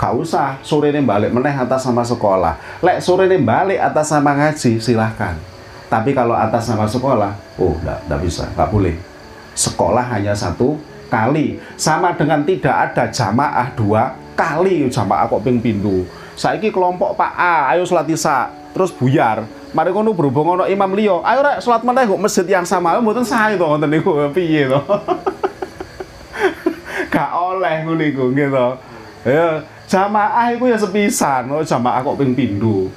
[0.00, 4.32] gak usah sore ini balik meneh atas sama sekolah lek sore ini balik atas sama
[4.32, 5.36] ngaji silahkan
[5.92, 8.96] tapi kalau atas sama sekolah oh enggak bisa enggak boleh.
[9.52, 10.80] Sekolah hanya satu
[11.12, 11.60] kali.
[11.76, 14.88] Sama dengan tidak ada jamaah dua kali.
[14.88, 18.48] Jamaah kok ping pindu saiki kelompok Pak A ayo sholat isya.
[18.72, 19.44] Terus buyar.
[19.76, 22.96] Mari kono berhubung ono imam liyo ayo rek sholat meneh kok masjid yang sama.
[22.96, 24.16] Mboten sae to ngoten niku.
[24.36, 24.80] Piye to?
[27.12, 28.68] Gak oleh ngono iku nggih to.
[29.28, 29.60] Ya
[29.92, 31.52] jamaah iku ya sepisan.
[31.52, 32.88] Oh jamaah kok ping pindu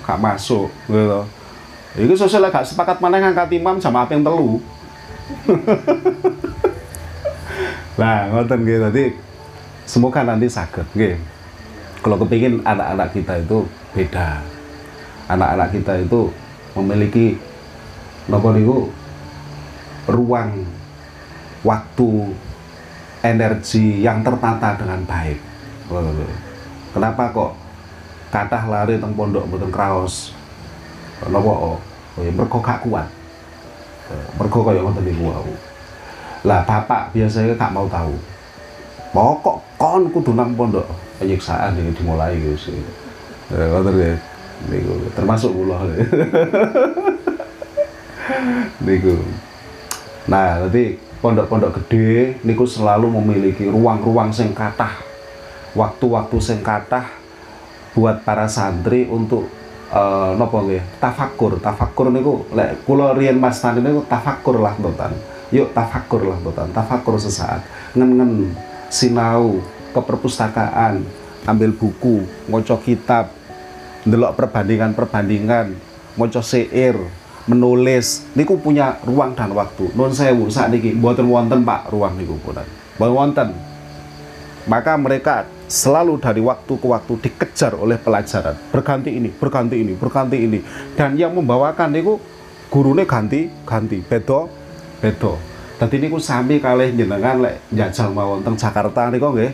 [0.00, 1.20] gak masuk gitu
[1.98, 4.62] Iku sosial gak sepakat mana ngangkat imam jamaah ping telu
[7.98, 9.04] Nah, ngoten nggih tadi
[9.82, 11.18] semoga nanti sakit nggih.
[11.98, 14.38] Kalau kepingin anak-anak kita itu beda.
[15.26, 16.30] Anak-anak kita itu
[16.78, 17.34] memiliki
[18.30, 18.86] nopo niku
[20.06, 20.62] ruang
[21.66, 22.10] waktu
[23.26, 25.42] energi yang tertata dengan baik.
[26.94, 27.58] Kenapa kok
[28.30, 30.38] kathah lari teng pondok mboten kraos?
[31.26, 31.82] Napa
[32.18, 33.06] oh, ya mergo gak kuat.
[34.36, 35.52] Mergo kaya ngoten niku wau.
[36.42, 38.14] Lah bapak biasanya gak mau tahu.
[39.14, 40.84] Pokok kon kudu nang pondok
[41.22, 42.78] penyiksaan ini dimulai gitu sih.
[43.54, 44.12] Ya ngoten ya
[44.68, 44.92] niku.
[45.14, 45.78] Termasuk kula.
[48.84, 49.16] Niku.
[50.28, 54.92] Nah nanti pondok-pondok gede niku selalu memiliki ruang-ruang sing kathah.
[55.74, 57.08] Waktu-waktu sing kathah
[57.96, 59.50] buat para santri untuk
[59.92, 65.12] uh, nopo nggih tafakur tafakur niku lek kula riyen Mas Tani niku tafakur lah nonton
[65.48, 67.64] yuk tafakur lah botan tafakur sesaat.
[67.96, 68.52] Ngen-ngen
[68.92, 69.60] sinau
[69.92, 71.04] ke perpustakaan
[71.48, 73.32] ambil buku ngoco kitab
[74.04, 75.72] ndelok perbandingan-perbandingan
[76.16, 76.96] ngoco seir
[77.48, 78.28] menulis.
[78.36, 79.88] Niku punya ruang dan waktu.
[79.96, 82.68] Non sewu saat niki buatan wonten pak ruang niku punan
[83.00, 83.56] wonten.
[84.68, 88.56] Maka mereka selalu dari waktu ke waktu dikejar oleh pelajaran.
[88.72, 90.58] Berganti ini berganti ini berganti ini.
[90.96, 92.18] Dan yang membawakan niku
[92.72, 94.00] gurune ganti ganti.
[94.00, 94.48] Bedo
[94.98, 95.36] beda.
[95.78, 99.52] Dadi niku sami kalih jenengan lek njajal mawon teng Jakarta niku nggih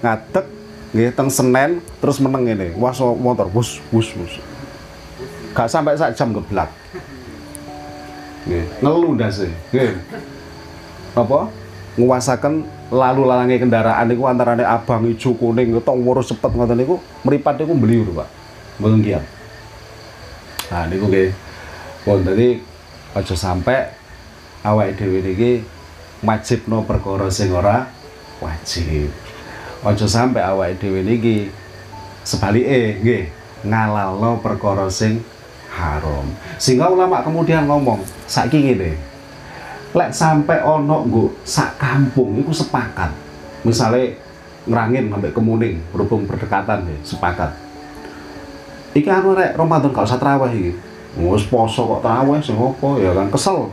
[0.00, 0.46] ngadeg
[0.96, 4.40] nggih teng Senen terus meneng ini was motor bus bus bus
[5.52, 6.72] gak sampai sak jam geblak
[8.48, 10.00] nggih ngelu ndase nggih.
[11.14, 11.46] Apa?
[11.94, 17.74] Nguasaken lalu lalangi kendaraan niku antarane abang ijo kuning wurus cepet ngoten niku mripat niku
[17.74, 18.28] beli lho Pak
[18.78, 19.24] mboten kiat
[20.70, 21.30] nah niku nggih
[22.06, 22.62] pun dadi
[23.14, 23.90] aja sampai
[24.64, 25.74] awake dhewe niki
[26.66, 27.84] no perkara sing ora
[28.40, 29.12] wajib.
[29.84, 31.52] Aja sampe awake dhewe niki
[32.24, 33.24] sebalike nggih
[33.68, 35.20] ngalalno perkara sing
[35.68, 36.24] haram.
[36.56, 38.96] Sehingga ulama kemudian ngomong, saiki ngene.
[39.94, 43.14] Lek sampai ono nggo sak kampung iku sepakat.
[43.62, 44.10] Misalnya
[44.66, 47.54] ngerangin sampai kemuning berhubung berdekatan ya, sepakat.
[48.94, 50.72] Iki anu rek Ramadan gak usah traweh iki.
[51.14, 53.70] Wis poso kok traweh sing opo ya kan kesel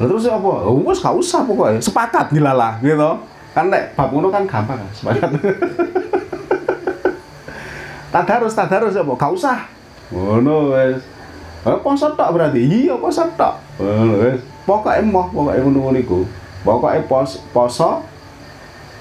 [0.00, 0.66] Nah, terus apa?
[0.82, 1.78] Wes gak usah pokoknya.
[1.78, 3.22] Sepakat dilalah gitu.
[3.52, 5.30] Kan nek bab ngono kan gampang kan, sepakat.
[8.12, 9.12] tadarus, tadarus apa?
[9.14, 9.58] Gak usah.
[10.10, 10.98] Ngono wes.
[11.62, 12.60] Eh, poso tok berarti.
[12.64, 13.54] Iya, poso tok.
[13.78, 14.40] Ngono wes.
[14.62, 16.20] Pokoke emoh, pokoke ngono niku.
[16.62, 18.06] Pokoke pos, poso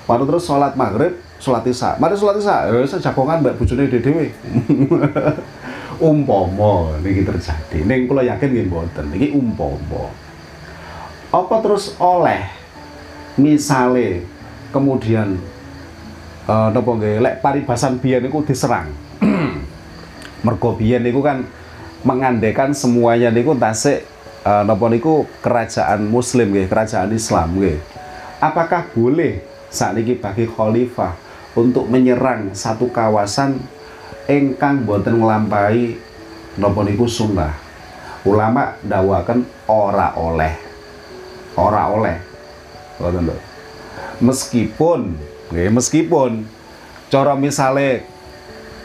[0.10, 1.96] baru terus sholat maghrib, sholat isya.
[2.02, 4.34] Mari sholat isya, ya wis jagongan mbak bojone dhewe.
[6.02, 7.86] umpama niki terjadi.
[7.86, 9.06] Ning kula yakin nggih mboten.
[9.14, 10.10] Niki umpama
[11.32, 12.44] apa terus oleh
[13.40, 14.28] misale
[14.76, 15.40] kemudian
[16.44, 18.92] uh, napa nggih lek paribasan biyen niku diserang
[20.46, 21.48] mergo biyen niku kan
[22.04, 24.04] mengandekan semuanya niku tasik
[24.46, 27.78] uh, napa niku kerajaan muslim nggih kerajaan Islam nggih.
[28.42, 31.14] Apakah boleh saat ini bagi khalifah
[31.54, 33.62] untuk menyerang satu kawasan
[34.26, 35.98] engkang boten nglampahi
[36.58, 37.54] napa niku sunnah?
[38.22, 40.54] Ulama dawakan ora oleh.
[41.58, 42.18] Ora oleh.
[43.02, 43.34] Ngoten
[44.22, 45.18] meskipun
[45.50, 46.46] nggih meskipun
[47.10, 48.06] cara misale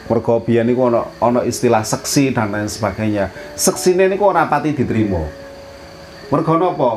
[0.09, 0.89] mergo biyen niku
[1.21, 3.29] ana istilah seksi dan lain sebagainya.
[3.53, 5.46] Seksine niku ora pati diterima
[6.27, 6.91] mergo napa?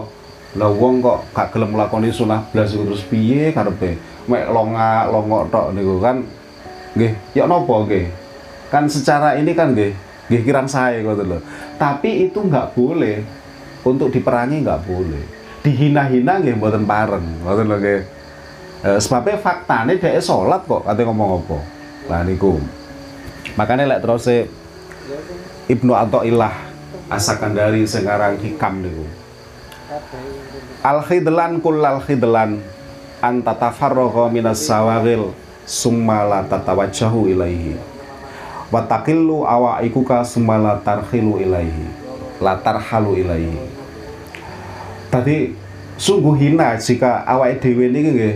[0.58, 3.94] Lah wong kok gak gelem nglakoni sunah blas terus piye karepe?
[4.26, 6.26] Mek longa longok tok niku kan
[6.98, 7.14] nggih.
[7.38, 8.10] Ya napa nggih?
[8.66, 9.94] Kan secara ini kan nggih
[10.30, 11.38] nggih kirang saya ngoten lho.
[11.78, 13.22] Tapi itu nggak boleh.
[13.80, 15.24] Untuk diperangi nggak boleh.
[15.62, 18.00] Dihina-hina nggih mboten pareng ngoten lho nggih.
[18.80, 21.58] Eh, sebabnya faktane dhek salat kok kate ngomong apa?
[22.10, 22.58] Lah niku.
[23.54, 24.26] Makanya lek terus
[25.70, 26.54] Ibnu Athaillah
[27.06, 29.19] asakan dari sekarang hikam niku
[30.86, 32.62] al khidlan kullal khidlan
[33.18, 35.34] an tatafarraqa minas sawagil
[35.66, 37.74] summa la tatawajjahu ilaihi.
[38.70, 41.90] Wa taqillu awaikuka summa la tarhilu ilaihi.
[42.38, 43.58] La tarhalu ilaihi.
[45.10, 45.58] Tadi
[45.98, 48.34] sungguh hina jika awak dhewe niki nggih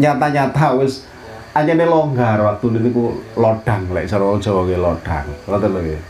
[0.00, 1.04] nyata-nyata wis
[1.52, 5.26] anjene longgar waktu niku lodang lek cara Jawa nggih lodang.
[5.44, 6.02] Ngoten lho nggih.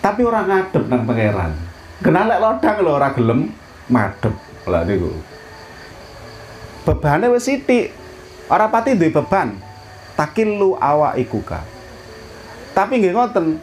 [0.00, 1.67] Tapi orang ngadep nang pangeran
[2.04, 3.52] kena lek lodang lho ora gelem.
[3.88, 4.36] Madep
[4.68, 5.10] lah niku.
[6.84, 7.96] Bebane wis sithik.
[8.52, 9.56] Ora pati duwe beban.
[10.18, 11.78] Takillu awaikuka
[12.78, 13.58] tapi nggih ngoten.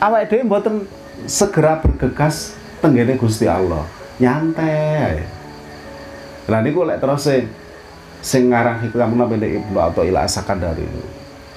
[0.00, 0.88] Awake dhewe mboten
[1.28, 3.84] segera bergegas tenggene Gusti Allah.
[4.16, 5.20] Nyantai
[6.50, 7.28] lah niku lek terus
[8.18, 10.88] sing ngarang hikmah menapa Ibnu atau Ila Sakandari.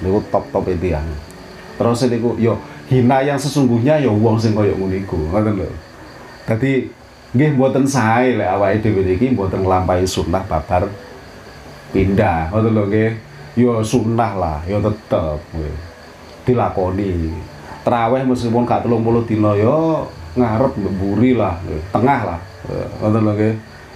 [0.03, 1.07] Niku top-top yang
[1.79, 5.69] terus niku yo hina yang sesungguhnya yo wong sing koyo ngono iku ngoten lho.
[6.45, 6.85] Dadi
[7.33, 10.85] nggih mboten sae lek awake dhewe iki mboten nglampahi sunnah babar
[11.89, 13.11] pindah ngoten lho nggih.
[13.57, 15.75] Yo sunnah lah yo tetep nggih
[16.45, 17.33] dilakoni.
[17.85, 21.57] Teraweh meskipun gak telung puluh dino yo ngarep mburi lah
[21.89, 22.39] tengah lah
[23.01, 23.53] ngoten lho nggih.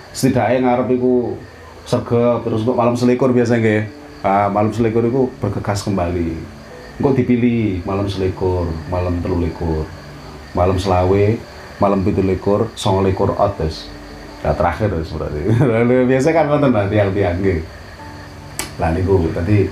[0.10, 1.38] Setidaknya ngarep iku
[1.86, 3.86] sergap terus untuk malam selikur biasa nggih.
[4.20, 6.59] Ah, malam selikur itu bergegas kembali
[7.00, 9.88] kok dipilih malam selikur malam telu likur
[10.52, 11.26] malam selawe
[11.80, 13.88] malam pitu likur song likur otes.
[14.44, 15.48] Nah terakhir seperti
[16.12, 17.60] biasa kan nonton lah tiang-tiang nggih.
[18.80, 19.68] Lah niku tadi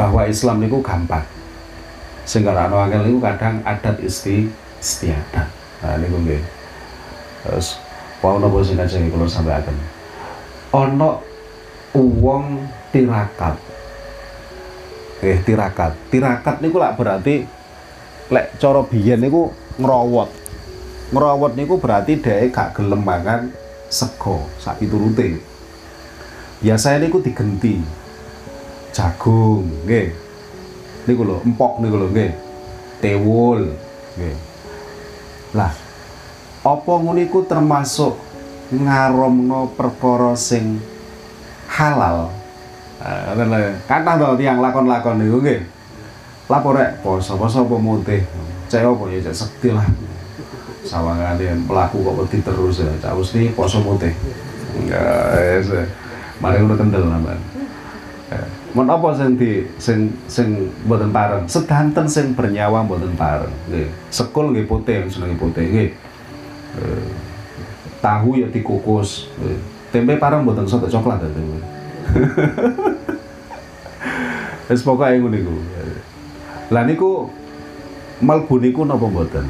[0.00, 1.24] bahwa Islam niku gampang.
[2.24, 4.48] Sehingga rano angel itu kadang adat isti
[4.84, 5.48] istiadat
[5.80, 6.40] nah ini gue
[7.40, 7.80] terus
[8.20, 9.76] mau nopo sing kajeng sampai akan
[10.76, 11.24] ono
[11.96, 13.56] uang tirakat
[15.24, 15.96] eh tirakat.
[16.12, 17.48] Tirakat niku lah berarti
[18.28, 20.30] lek coro biyen niku ngerawat
[21.12, 23.52] ngerawat niku berarti dia gak gelem mangan
[23.92, 25.40] sego sak piturute
[26.64, 27.80] biasanya niku digenti.
[28.94, 30.14] Jagung nggih.
[31.04, 32.32] Niku lho empok niku lho nggih.
[33.02, 33.74] Tewul
[34.16, 34.36] nggih.
[35.52, 35.74] Lah
[36.64, 38.16] apa ngono iku termasuk
[38.72, 40.80] ngaromno perkara sing
[41.68, 42.32] halal
[43.02, 45.60] ngoten lho kathah to tiyang lakon-lakon niku nggih
[46.46, 48.20] lapor rek poso-poso apa mutih
[48.68, 49.86] cek apa ya cek sekti lah
[51.66, 54.12] pelaku kok wedi terus ya cak mesti poso mutih
[54.76, 55.82] enggak ya
[56.38, 57.54] mari udah kendel namanya
[58.74, 61.46] Mun apa sing di sing sing mboten pareng?
[61.46, 63.54] Sedanten sing bernyawa mboten pareng.
[63.70, 63.86] Nggih.
[64.10, 65.90] Sekul nggih putih seneng putih nggih.
[66.82, 67.06] Eh,
[68.02, 69.30] tahu ya dikukus.
[69.94, 71.58] Tempe pareng mboten soto coklat ya tempe.
[74.70, 75.54] Wis pokoke ngono niku.
[76.72, 77.28] Lah niku
[78.24, 79.46] melbu niku napa mboten?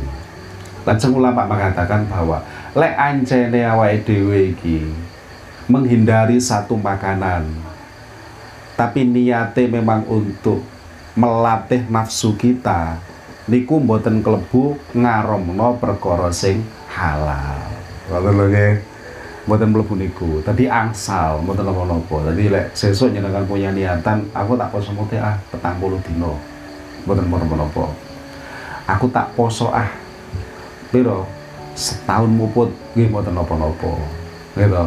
[0.84, 2.44] Lajeng ulama mengatakan bahwa
[2.76, 4.84] lek ancene awake dhewe iki
[5.70, 7.48] menghindari satu makanan
[8.74, 10.60] tapi niate memang untuk
[11.14, 12.98] melatih nafsu kita
[13.46, 17.62] niku mboten klebu ngaromno perkara sing halal
[18.10, 18.46] ngoten lho
[19.44, 20.40] mboten mlebu niku.
[20.40, 25.36] Tadi angsal mboten napa-napa tadi lek sesuk nyenengan punya niatan aku tak poso mute ah
[25.52, 26.36] petang puluh dino
[27.04, 27.92] mboten napa-napa
[28.88, 29.88] aku tak poso ah
[30.92, 31.28] piro?
[31.74, 33.98] Setahun muput nggih mboten napa-napa
[34.54, 34.86] gitu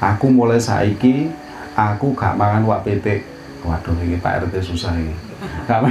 [0.00, 1.28] aku mulai saiki
[1.76, 3.20] aku gak mangan wak PT
[3.64, 5.12] waduh ini Pak RT susah ini
[5.68, 5.84] gak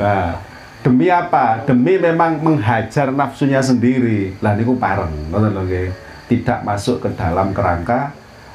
[0.00, 0.36] nah
[0.82, 5.88] demi apa demi memang menghajar nafsunya sendiri lah niku pareng ngoten lho nggih
[6.26, 8.10] tidak masuk ke dalam kerangka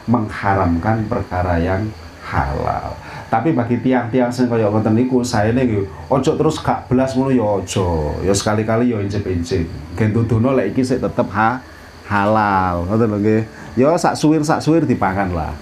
[0.07, 1.84] mengharamkan perkara yang
[2.28, 2.95] halal.
[3.28, 7.43] Tapi bagi tiang-tiang sing kaya ngoten niku saene nggih ojo terus gak belas ngono ya
[7.63, 8.15] ojo.
[8.23, 9.67] Ya sekali-kali ya incip-incip.
[9.95, 11.59] Gen dudono lek iki sik tetep ha
[12.07, 12.88] halal.
[12.88, 13.41] Ngoten lho nggih.
[13.80, 15.53] Ya sak suwir sak suwir dipangan lah.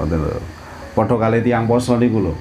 [0.00, 0.40] Ngoten lho.
[0.96, 2.34] Padha kali tiang poso niku lho.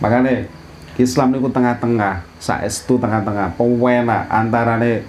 [0.00, 0.48] Makane
[0.94, 5.02] Islam niku tengah-tengah, saestu tengah-tengah, pewenak antarane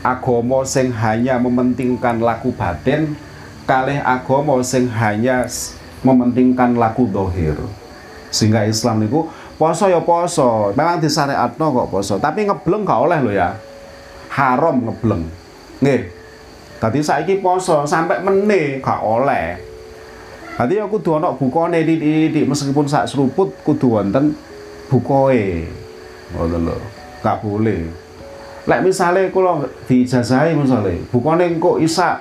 [0.00, 3.18] agama sing hanya mementingkan laku batin
[3.66, 5.44] kalih agama sing hanya
[6.00, 7.58] mementingkan laku dohir.
[8.30, 9.26] Sehingga Islam niku
[9.58, 10.72] poso ya poso.
[10.72, 12.14] Memang disyariatno kok poso.
[12.22, 13.58] Tapi ngebleng gak oleh lo ya.
[14.30, 15.26] Haram ngebleng.
[15.82, 16.02] Nggih.
[16.76, 19.58] Tadi saiki poso sampai meneh gak oleh.
[20.56, 24.32] Tadi aku kudu ana bukane di meskipun sak seruput kudu wonten
[24.90, 25.66] bukoe.
[26.34, 26.76] Ngoten lho.
[27.22, 27.86] Gak boleh.
[28.66, 32.18] Lek misale kula diijazahi misale, bukane engko isak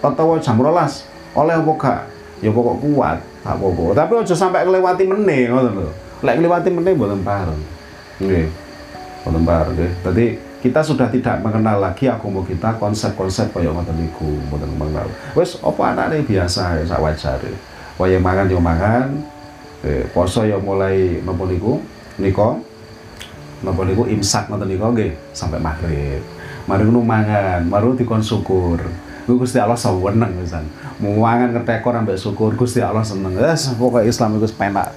[0.00, 1.04] utawa jam rolas
[1.36, 2.02] oleh apa gak?
[2.40, 3.92] Ya pokok kuat tak apa-apa.
[3.92, 5.88] Tapi aja sampai kelewati meneh ngoten lho.
[6.24, 7.60] Lek kelewati meneh mboten pareng.
[8.16, 8.48] Nggih.
[9.24, 9.92] Mboten pareng nggih.
[10.00, 10.26] Dadi
[10.64, 15.04] kita sudah tidak mengenal lagi agama kita konsep-konsep kaya ngoten niku mboten mengenal.
[15.36, 17.52] Wis apa anake biasa ya sak wajare.
[18.00, 19.12] Waya mangan yo mangan.
[19.84, 21.76] Eh, poso yo mulai napa niku?
[22.20, 22.60] Nika
[23.64, 24.04] napa niku?
[24.10, 25.12] Imsak ngoten niku nggih.
[25.32, 26.20] Sampai maghrib.
[26.64, 28.80] Mari ngono mangan, baru dikon syukur.
[29.24, 30.68] Gusti Allah saweneng pisan
[31.00, 33.32] muangan ngetekor ambek syukur Gusti Allah seneng.
[33.40, 34.92] Wes pokoknya Islam itu penak.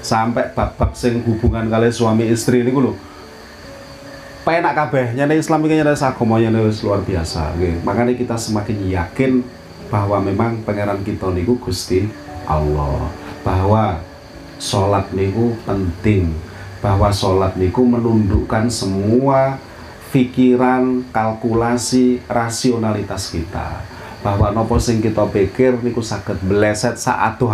[0.00, 2.96] Sampai bab-bab sing hubungan kali suami istri ini lho
[4.42, 7.78] penak kabeh nyane Islam iki nyane agamanya luar biasa okay.
[7.86, 9.46] makanya kita semakin yakin
[9.92, 12.08] bahwa memang pangeran kita niku Gusti
[12.48, 13.12] Allah.
[13.44, 14.00] Bahwa
[14.62, 16.30] sholat niku penting.
[16.78, 19.58] Bahwa sholat niku menundukkan semua
[20.14, 23.82] pikiran, kalkulasi, rasionalitas kita.
[24.22, 27.50] Bahwa nopo sing kita pikir niku sakit beleset saat tuh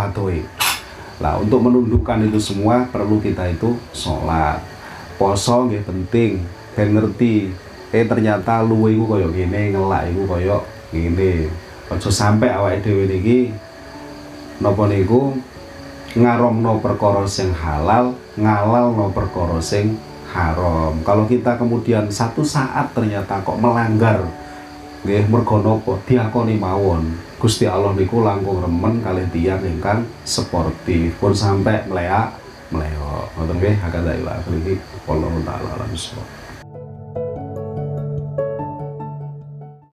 [1.19, 4.61] lah untuk menundukkan itu semua perlu kita itu sholat.
[5.17, 6.39] Poso nggih penting.
[6.77, 7.51] Dan ngerti
[7.89, 10.57] eh ternyata lu iku koyo gini ngelak iku koyo
[10.93, 11.49] gini
[11.89, 13.49] aja sampai awake dhewe niki
[14.61, 15.33] napa niku
[16.19, 19.07] ngaromno perkara sing halal ngalal no
[19.63, 19.97] sing
[20.29, 21.01] haram.
[21.01, 24.21] Kalau kita kemudian satu saat ternyata kok melanggar
[25.03, 27.15] nggih mergo napa diakoni mawon.
[27.39, 31.15] Gusti Allah niku langkung remen kali tiyang ingkang sportif.
[31.17, 32.35] Pun sampai meleak
[32.69, 34.77] meleok ngoten nggih hakada ila akhirih.
[35.07, 35.91] Wallahu taala alam